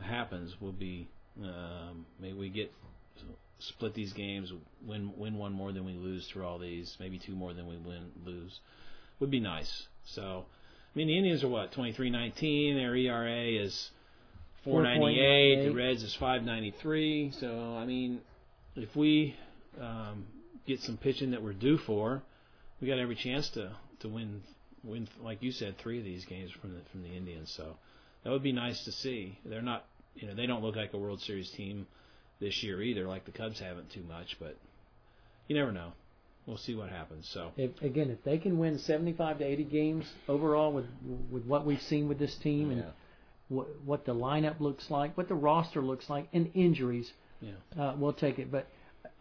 happens 0.01 0.59
will 0.61 0.71
be 0.71 1.07
um, 1.41 2.05
maybe 2.19 2.37
we 2.37 2.49
get 2.49 2.71
split 3.59 3.93
these 3.93 4.13
games, 4.13 4.51
win 4.85 5.11
win 5.17 5.35
one 5.37 5.51
more 5.53 5.71
than 5.71 5.85
we 5.85 5.93
lose 5.93 6.27
through 6.27 6.45
all 6.45 6.59
these, 6.59 6.95
maybe 6.99 7.17
two 7.17 7.33
more 7.33 7.53
than 7.53 7.65
we 7.65 7.77
win 7.77 8.11
lose, 8.25 8.59
would 9.19 9.31
be 9.31 9.39
nice. 9.39 9.87
So, 10.05 10.45
I 10.47 10.97
mean, 10.97 11.07
the 11.07 11.17
Indians 11.17 11.43
are 11.43 11.49
what 11.49 11.71
23-19. 11.71 12.75
Their 12.75 12.95
ERA 12.95 13.63
is 13.63 13.91
4.98. 14.65 15.63
The 15.65 15.75
Reds 15.75 16.03
is 16.03 16.15
5.93. 16.19 17.39
So, 17.39 17.77
I 17.77 17.85
mean, 17.85 18.21
if 18.75 18.95
we 18.95 19.35
um, 19.79 20.25
get 20.65 20.81
some 20.81 20.97
pitching 20.97 21.31
that 21.31 21.41
we're 21.41 21.53
due 21.53 21.77
for, 21.77 22.21
we 22.81 22.87
got 22.87 22.99
every 22.99 23.15
chance 23.15 23.49
to 23.51 23.71
to 23.99 24.09
win 24.09 24.41
win 24.83 25.07
like 25.21 25.41
you 25.41 25.51
said 25.51 25.77
three 25.77 25.97
of 25.97 26.03
these 26.03 26.25
games 26.25 26.51
from 26.51 26.73
the 26.73 26.81
from 26.91 27.01
the 27.03 27.15
Indians. 27.15 27.51
So 27.55 27.77
that 28.23 28.31
would 28.31 28.43
be 28.43 28.51
nice 28.51 28.83
to 28.85 28.91
see. 28.91 29.39
They're 29.45 29.61
not 29.61 29.85
you 30.15 30.27
know 30.27 30.35
they 30.35 30.45
don't 30.45 30.61
look 30.61 30.75
like 30.75 30.93
a 30.93 30.97
World 30.97 31.21
Series 31.21 31.49
team 31.51 31.87
this 32.39 32.61
year 32.63 32.81
either, 32.81 33.07
like 33.07 33.25
the 33.25 33.31
Cubs 33.31 33.59
haven't 33.59 33.91
too 33.91 34.03
much, 34.03 34.37
but 34.39 34.57
you 35.47 35.55
never 35.55 35.71
know. 35.71 35.93
We'll 36.45 36.57
see 36.57 36.75
what 36.75 36.89
happens. 36.89 37.29
So 37.33 37.51
if, 37.55 37.81
again, 37.81 38.09
if 38.09 38.23
they 38.23 38.37
can 38.37 38.57
win 38.57 38.77
75 38.77 39.39
to 39.39 39.45
80 39.45 39.63
games 39.65 40.05
overall 40.27 40.73
with 40.73 40.85
with 41.31 41.45
what 41.45 41.65
we've 41.65 41.81
seen 41.81 42.07
with 42.07 42.19
this 42.19 42.35
team 42.35 42.69
yeah. 42.69 42.77
and 42.77 42.85
what 43.47 43.67
what 43.85 44.05
the 44.05 44.13
lineup 44.13 44.59
looks 44.59 44.89
like, 44.91 45.15
what 45.15 45.29
the 45.29 45.35
roster 45.35 45.81
looks 45.81 46.09
like, 46.09 46.27
and 46.33 46.51
injuries, 46.53 47.11
yeah, 47.39 47.51
uh, 47.81 47.95
we'll 47.97 48.13
take 48.13 48.39
it. 48.39 48.51
But 48.51 48.67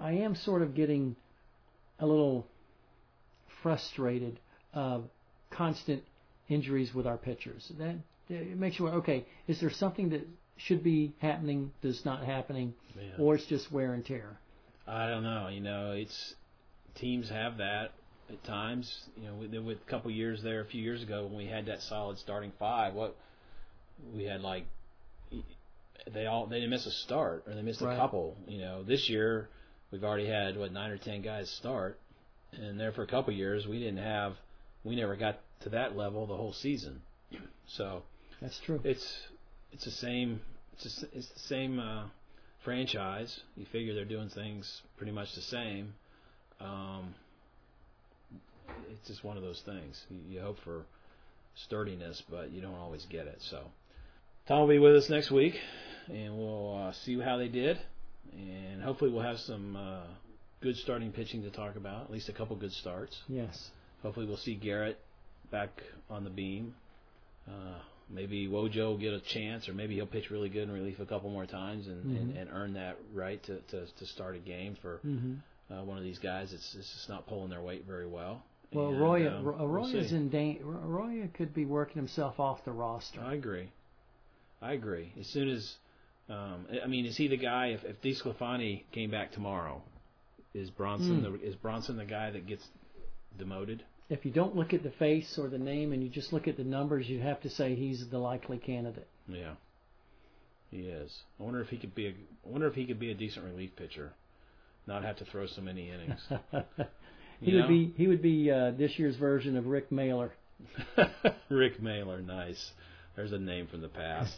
I 0.00 0.12
am 0.12 0.34
sort 0.34 0.62
of 0.62 0.74
getting 0.74 1.14
a 2.00 2.06
little 2.06 2.46
frustrated 3.62 4.40
of 4.74 5.04
constant 5.50 6.02
injuries 6.48 6.92
with 6.92 7.06
our 7.06 7.16
pitchers. 7.16 7.70
That 7.78 7.96
it 8.28 8.56
makes 8.58 8.78
you 8.78 8.86
wonder, 8.86 8.98
okay. 8.98 9.26
Is 9.46 9.60
there 9.60 9.70
something 9.70 10.10
that 10.10 10.26
should 10.56 10.82
be 10.82 11.14
happening 11.18 11.72
that's 11.82 12.04
not 12.04 12.24
happening, 12.24 12.74
yeah. 12.96 13.02
or 13.18 13.36
it's 13.36 13.46
just 13.46 13.70
wear 13.70 13.94
and 13.94 14.04
tear? 14.04 14.38
I 14.86 15.08
don't 15.08 15.22
know. 15.22 15.48
You 15.48 15.60
know, 15.60 15.92
it's 15.92 16.34
teams 16.94 17.28
have 17.28 17.58
that 17.58 17.92
at 18.28 18.42
times. 18.44 18.92
You 19.16 19.28
know, 19.28 19.34
with, 19.34 19.54
with 19.64 19.78
a 19.86 19.90
couple 19.90 20.10
years 20.10 20.42
there, 20.42 20.60
a 20.60 20.64
few 20.66 20.82
years 20.82 21.02
ago 21.02 21.24
when 21.26 21.36
we 21.36 21.46
had 21.46 21.66
that 21.66 21.82
solid 21.82 22.18
starting 22.18 22.52
five, 22.58 22.94
what 22.94 23.16
we 24.14 24.24
had 24.24 24.40
like 24.40 24.64
they 26.12 26.26
all 26.26 26.46
they 26.46 26.56
didn't 26.56 26.70
miss 26.70 26.86
a 26.86 26.90
start 26.90 27.44
or 27.46 27.54
they 27.54 27.62
missed 27.62 27.80
Right. 27.80 27.94
a 27.94 27.96
couple. 27.96 28.36
You 28.46 28.58
know, 28.58 28.82
this 28.82 29.08
year 29.08 29.48
we've 29.90 30.04
already 30.04 30.26
had 30.26 30.56
what 30.56 30.72
nine 30.72 30.90
or 30.90 30.98
ten 30.98 31.22
guys 31.22 31.50
start, 31.50 31.98
and 32.52 32.78
there 32.78 32.92
for 32.92 33.02
a 33.02 33.06
couple 33.06 33.32
years 33.32 33.66
we 33.66 33.78
didn't 33.78 34.02
have 34.02 34.34
we 34.84 34.96
never 34.96 35.16
got 35.16 35.38
to 35.60 35.68
that 35.70 35.96
level 35.96 36.26
the 36.26 36.36
whole 36.36 36.52
season. 36.52 37.02
So 37.66 38.02
That's 38.40 38.58
true. 38.60 38.80
it's 38.84 39.06
it's 39.72 39.84
the 39.84 39.90
same 39.90 40.40
it's 40.74 40.82
just, 40.82 41.04
it's 41.12 41.28
the 41.28 41.40
same 41.40 41.78
uh, 41.78 42.04
franchise. 42.64 43.40
You 43.56 43.66
figure 43.70 43.94
they're 43.94 44.04
doing 44.04 44.28
things 44.30 44.82
pretty 44.96 45.12
much 45.12 45.34
the 45.34 45.40
same. 45.42 45.94
Um, 46.62 47.14
it's 48.90 49.08
just 49.08 49.24
one 49.24 49.36
of 49.36 49.42
those 49.42 49.60
things. 49.64 50.00
You, 50.10 50.18
you 50.36 50.40
hope 50.40 50.58
for 50.64 50.84
sturdiness, 51.54 52.22
but 52.30 52.50
you 52.50 52.60
don't 52.60 52.74
always 52.74 53.04
get 53.06 53.26
it. 53.26 53.38
So 53.50 53.60
Tom 54.46 54.60
will 54.60 54.68
be 54.68 54.78
with 54.78 54.96
us 54.96 55.08
next 55.10 55.30
week, 55.30 55.54
and 56.08 56.36
we'll 56.38 56.76
uh, 56.88 56.92
see 57.04 57.18
how 57.20 57.36
they 57.36 57.48
did, 57.48 57.78
and 58.32 58.82
hopefully 58.82 59.10
we'll 59.10 59.22
have 59.22 59.38
some 59.40 59.76
uh, 59.76 60.02
good 60.60 60.76
starting 60.76 61.12
pitching 61.12 61.42
to 61.42 61.50
talk 61.50 61.76
about. 61.76 62.04
At 62.04 62.10
least 62.10 62.28
a 62.28 62.32
couple 62.32 62.56
good 62.56 62.72
starts. 62.72 63.16
Yes. 63.28 63.70
Hopefully 64.02 64.26
we'll 64.26 64.36
see 64.36 64.54
Garrett 64.54 64.98
back 65.50 65.70
on 66.10 66.24
the 66.24 66.30
beam. 66.30 66.74
Uh, 67.48 67.78
maybe 68.08 68.46
Wojo 68.48 68.76
will 68.90 68.98
get 68.98 69.12
a 69.12 69.20
chance, 69.20 69.68
or 69.68 69.74
maybe 69.74 69.94
he'll 69.94 70.06
pitch 70.06 70.30
really 70.30 70.48
good 70.48 70.64
in 70.64 70.72
relief 70.72 70.98
a 71.00 71.06
couple 71.06 71.30
more 71.30 71.46
times 71.46 71.86
and, 71.86 72.04
and, 72.04 72.34
Mhm. 72.34 72.40
and 72.40 72.50
earn 72.52 72.72
that 72.74 72.96
right 73.12 73.42
to, 73.44 73.58
to, 73.70 73.86
to 73.86 74.06
start 74.06 74.36
a 74.36 74.38
game 74.38 74.76
for 74.80 74.98
hmm 74.98 75.34
uh, 75.72 75.82
one 75.84 75.96
of 75.98 76.04
these 76.04 76.18
guys. 76.18 76.52
It's, 76.52 76.74
it's 76.78 76.92
just 76.92 77.08
not 77.08 77.26
pulling 77.26 77.50
their 77.50 77.62
weight 77.62 77.84
very 77.86 78.06
well. 78.06 78.42
Well, 78.72 78.88
And, 78.88 79.00
Arroyo, 79.00 79.36
um, 79.38 79.44
we'll 79.44 79.86
in 80.12 80.28
da- 80.30 80.60
Arroyo 80.64 81.28
could 81.34 81.52
be 81.54 81.64
working 81.64 81.96
himself 81.96 82.40
off 82.40 82.64
the 82.64 82.72
roster. 82.72 83.20
I 83.20 83.34
agree. 83.34 83.70
I 84.62 84.72
agree. 84.72 85.12
As 85.18 85.26
soon 85.26 85.48
as, 85.48 85.74
um, 86.28 86.66
I 86.82 86.86
mean, 86.86 87.04
is 87.04 87.16
he 87.16 87.28
the 87.28 87.36
guy? 87.36 87.68
If 87.68 87.84
if 87.84 88.00
DeSclafani 88.00 88.84
came 88.92 89.10
back 89.10 89.32
tomorrow, 89.32 89.82
is 90.54 90.70
Bronson 90.70 91.18
Hmm. 91.22 91.32
the 91.32 91.40
is 91.42 91.54
Bronson 91.56 91.96
the 91.96 92.04
guy 92.04 92.30
that 92.30 92.46
gets 92.46 92.66
demoted? 93.38 93.82
If 94.08 94.24
you 94.24 94.30
don't 94.30 94.54
look 94.54 94.72
at 94.72 94.82
the 94.82 94.90
face 94.90 95.38
or 95.38 95.48
the 95.48 95.58
name 95.58 95.92
and 95.92 96.02
you 96.02 96.08
just 96.08 96.32
look 96.32 96.46
at 96.46 96.56
the 96.56 96.64
numbers, 96.64 97.08
you'd 97.08 97.22
have 97.22 97.40
to 97.42 97.50
say 97.50 97.74
he's 97.74 98.08
the 98.10 98.18
likely 98.18 98.58
candidate. 98.58 99.08
Yeah, 99.26 99.54
he 100.70 100.82
is. 100.82 101.22
I 101.40 101.42
wonder 101.42 101.60
if 101.60 101.68
he 101.68 101.76
could 101.78 101.94
be 101.94 102.06
a. 102.06 102.10
I 102.10 102.48
wonder 102.48 102.66
if 102.68 102.74
he 102.74 102.86
could 102.86 103.00
be 103.00 103.10
a 103.10 103.14
decent 103.14 103.44
relief 103.44 103.74
pitcher, 103.76 104.12
not 104.86 105.04
have 105.04 105.16
to 105.16 105.24
throw 105.26 105.46
so 105.46 105.60
many 105.60 105.90
innings. 105.90 106.20
he 107.40 107.50
You 107.50 107.56
would 107.58 107.68
be 107.68 107.94
he 107.96 108.06
would 108.06 108.22
be 108.22 108.50
uh, 108.50 108.72
this 108.72 108.98
year's 108.98 109.16
version 109.16 109.56
of 109.56 109.66
Rick 109.66 109.90
Mahler, 109.92 110.32
Rick 111.48 111.80
Mahler, 111.82 112.20
nice. 112.20 112.72
There's 113.16 113.32
a 113.32 113.38
name 113.38 113.66
from 113.66 113.82
the 113.82 113.88
past. 113.88 114.34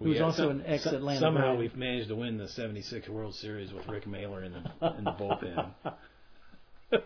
Who 0.00 0.08
was 0.08 0.20
also 0.20 0.48
some- 0.48 0.60
an 0.60 0.66
ex-Atlanta 0.66 1.20
Somehow 1.20 1.56
we've 1.56 1.76
managed 1.76 2.08
to 2.08 2.16
win 2.16 2.38
the 2.38 2.48
'76 2.48 3.08
World 3.08 3.34
Series 3.34 3.72
with 3.72 3.86
Rick 3.86 4.06
Mahler 4.06 4.44
in 4.44 4.52
the 4.52 4.94
in 4.98 5.04
the 5.04 5.12
bullpen. 5.12 5.70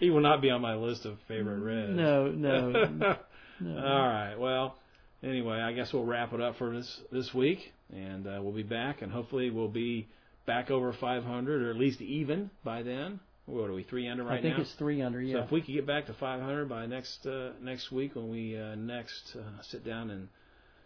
he 0.00 0.10
will 0.10 0.20
not 0.20 0.42
be 0.42 0.50
on 0.50 0.60
my 0.60 0.74
list 0.74 1.06
of 1.06 1.16
favorite 1.28 1.60
Reds. 1.60 1.96
No, 1.96 2.28
no, 2.28 2.70
no. 2.70 3.16
All 3.62 4.08
right. 4.08 4.34
Well, 4.36 4.76
anyway, 5.22 5.58
I 5.60 5.72
guess 5.72 5.92
we'll 5.92 6.04
wrap 6.04 6.32
it 6.32 6.40
up 6.40 6.56
for 6.58 6.74
this 6.74 7.00
this 7.10 7.32
week, 7.32 7.72
and 7.94 8.26
uh, 8.26 8.40
we'll 8.42 8.52
be 8.52 8.62
back, 8.62 9.00
and 9.02 9.10
hopefully 9.10 9.50
we'll 9.50 9.68
be 9.68 10.08
back 10.46 10.70
over 10.70 10.92
500 10.92 11.62
or 11.62 11.70
at 11.70 11.76
least 11.76 12.00
even 12.00 12.50
by 12.64 12.82
then. 12.82 13.20
What 13.46 13.70
are 13.70 13.74
we 13.74 13.84
three 13.84 14.08
under 14.08 14.24
right 14.24 14.32
now? 14.32 14.38
I 14.38 14.42
think 14.42 14.56
now? 14.56 14.62
it's 14.62 14.72
three 14.74 15.02
under. 15.02 15.20
Yeah. 15.20 15.36
So 15.36 15.44
if 15.44 15.52
we 15.52 15.60
could 15.60 15.74
get 15.74 15.86
back 15.86 16.06
to 16.06 16.14
500 16.14 16.68
by 16.68 16.86
next 16.86 17.24
uh, 17.26 17.50
next 17.60 17.92
week 17.92 18.16
when 18.16 18.28
we 18.28 18.58
uh, 18.58 18.74
next 18.74 19.36
uh, 19.36 19.62
sit 19.62 19.84
down 19.84 20.10
and 20.10 20.28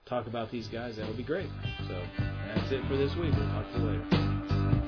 talk 0.06 0.26
about 0.26 0.50
these 0.50 0.68
guys, 0.68 0.96
that 0.96 1.06
would 1.06 1.16
be 1.16 1.22
great. 1.22 1.48
So 1.88 2.02
that's 2.54 2.70
it 2.70 2.82
for 2.86 2.96
this 2.96 3.14
week. 3.16 3.32
We'll 3.34 3.46
talk 3.46 3.72
to 3.72 3.78
you 3.78 3.84
later. 3.86 4.79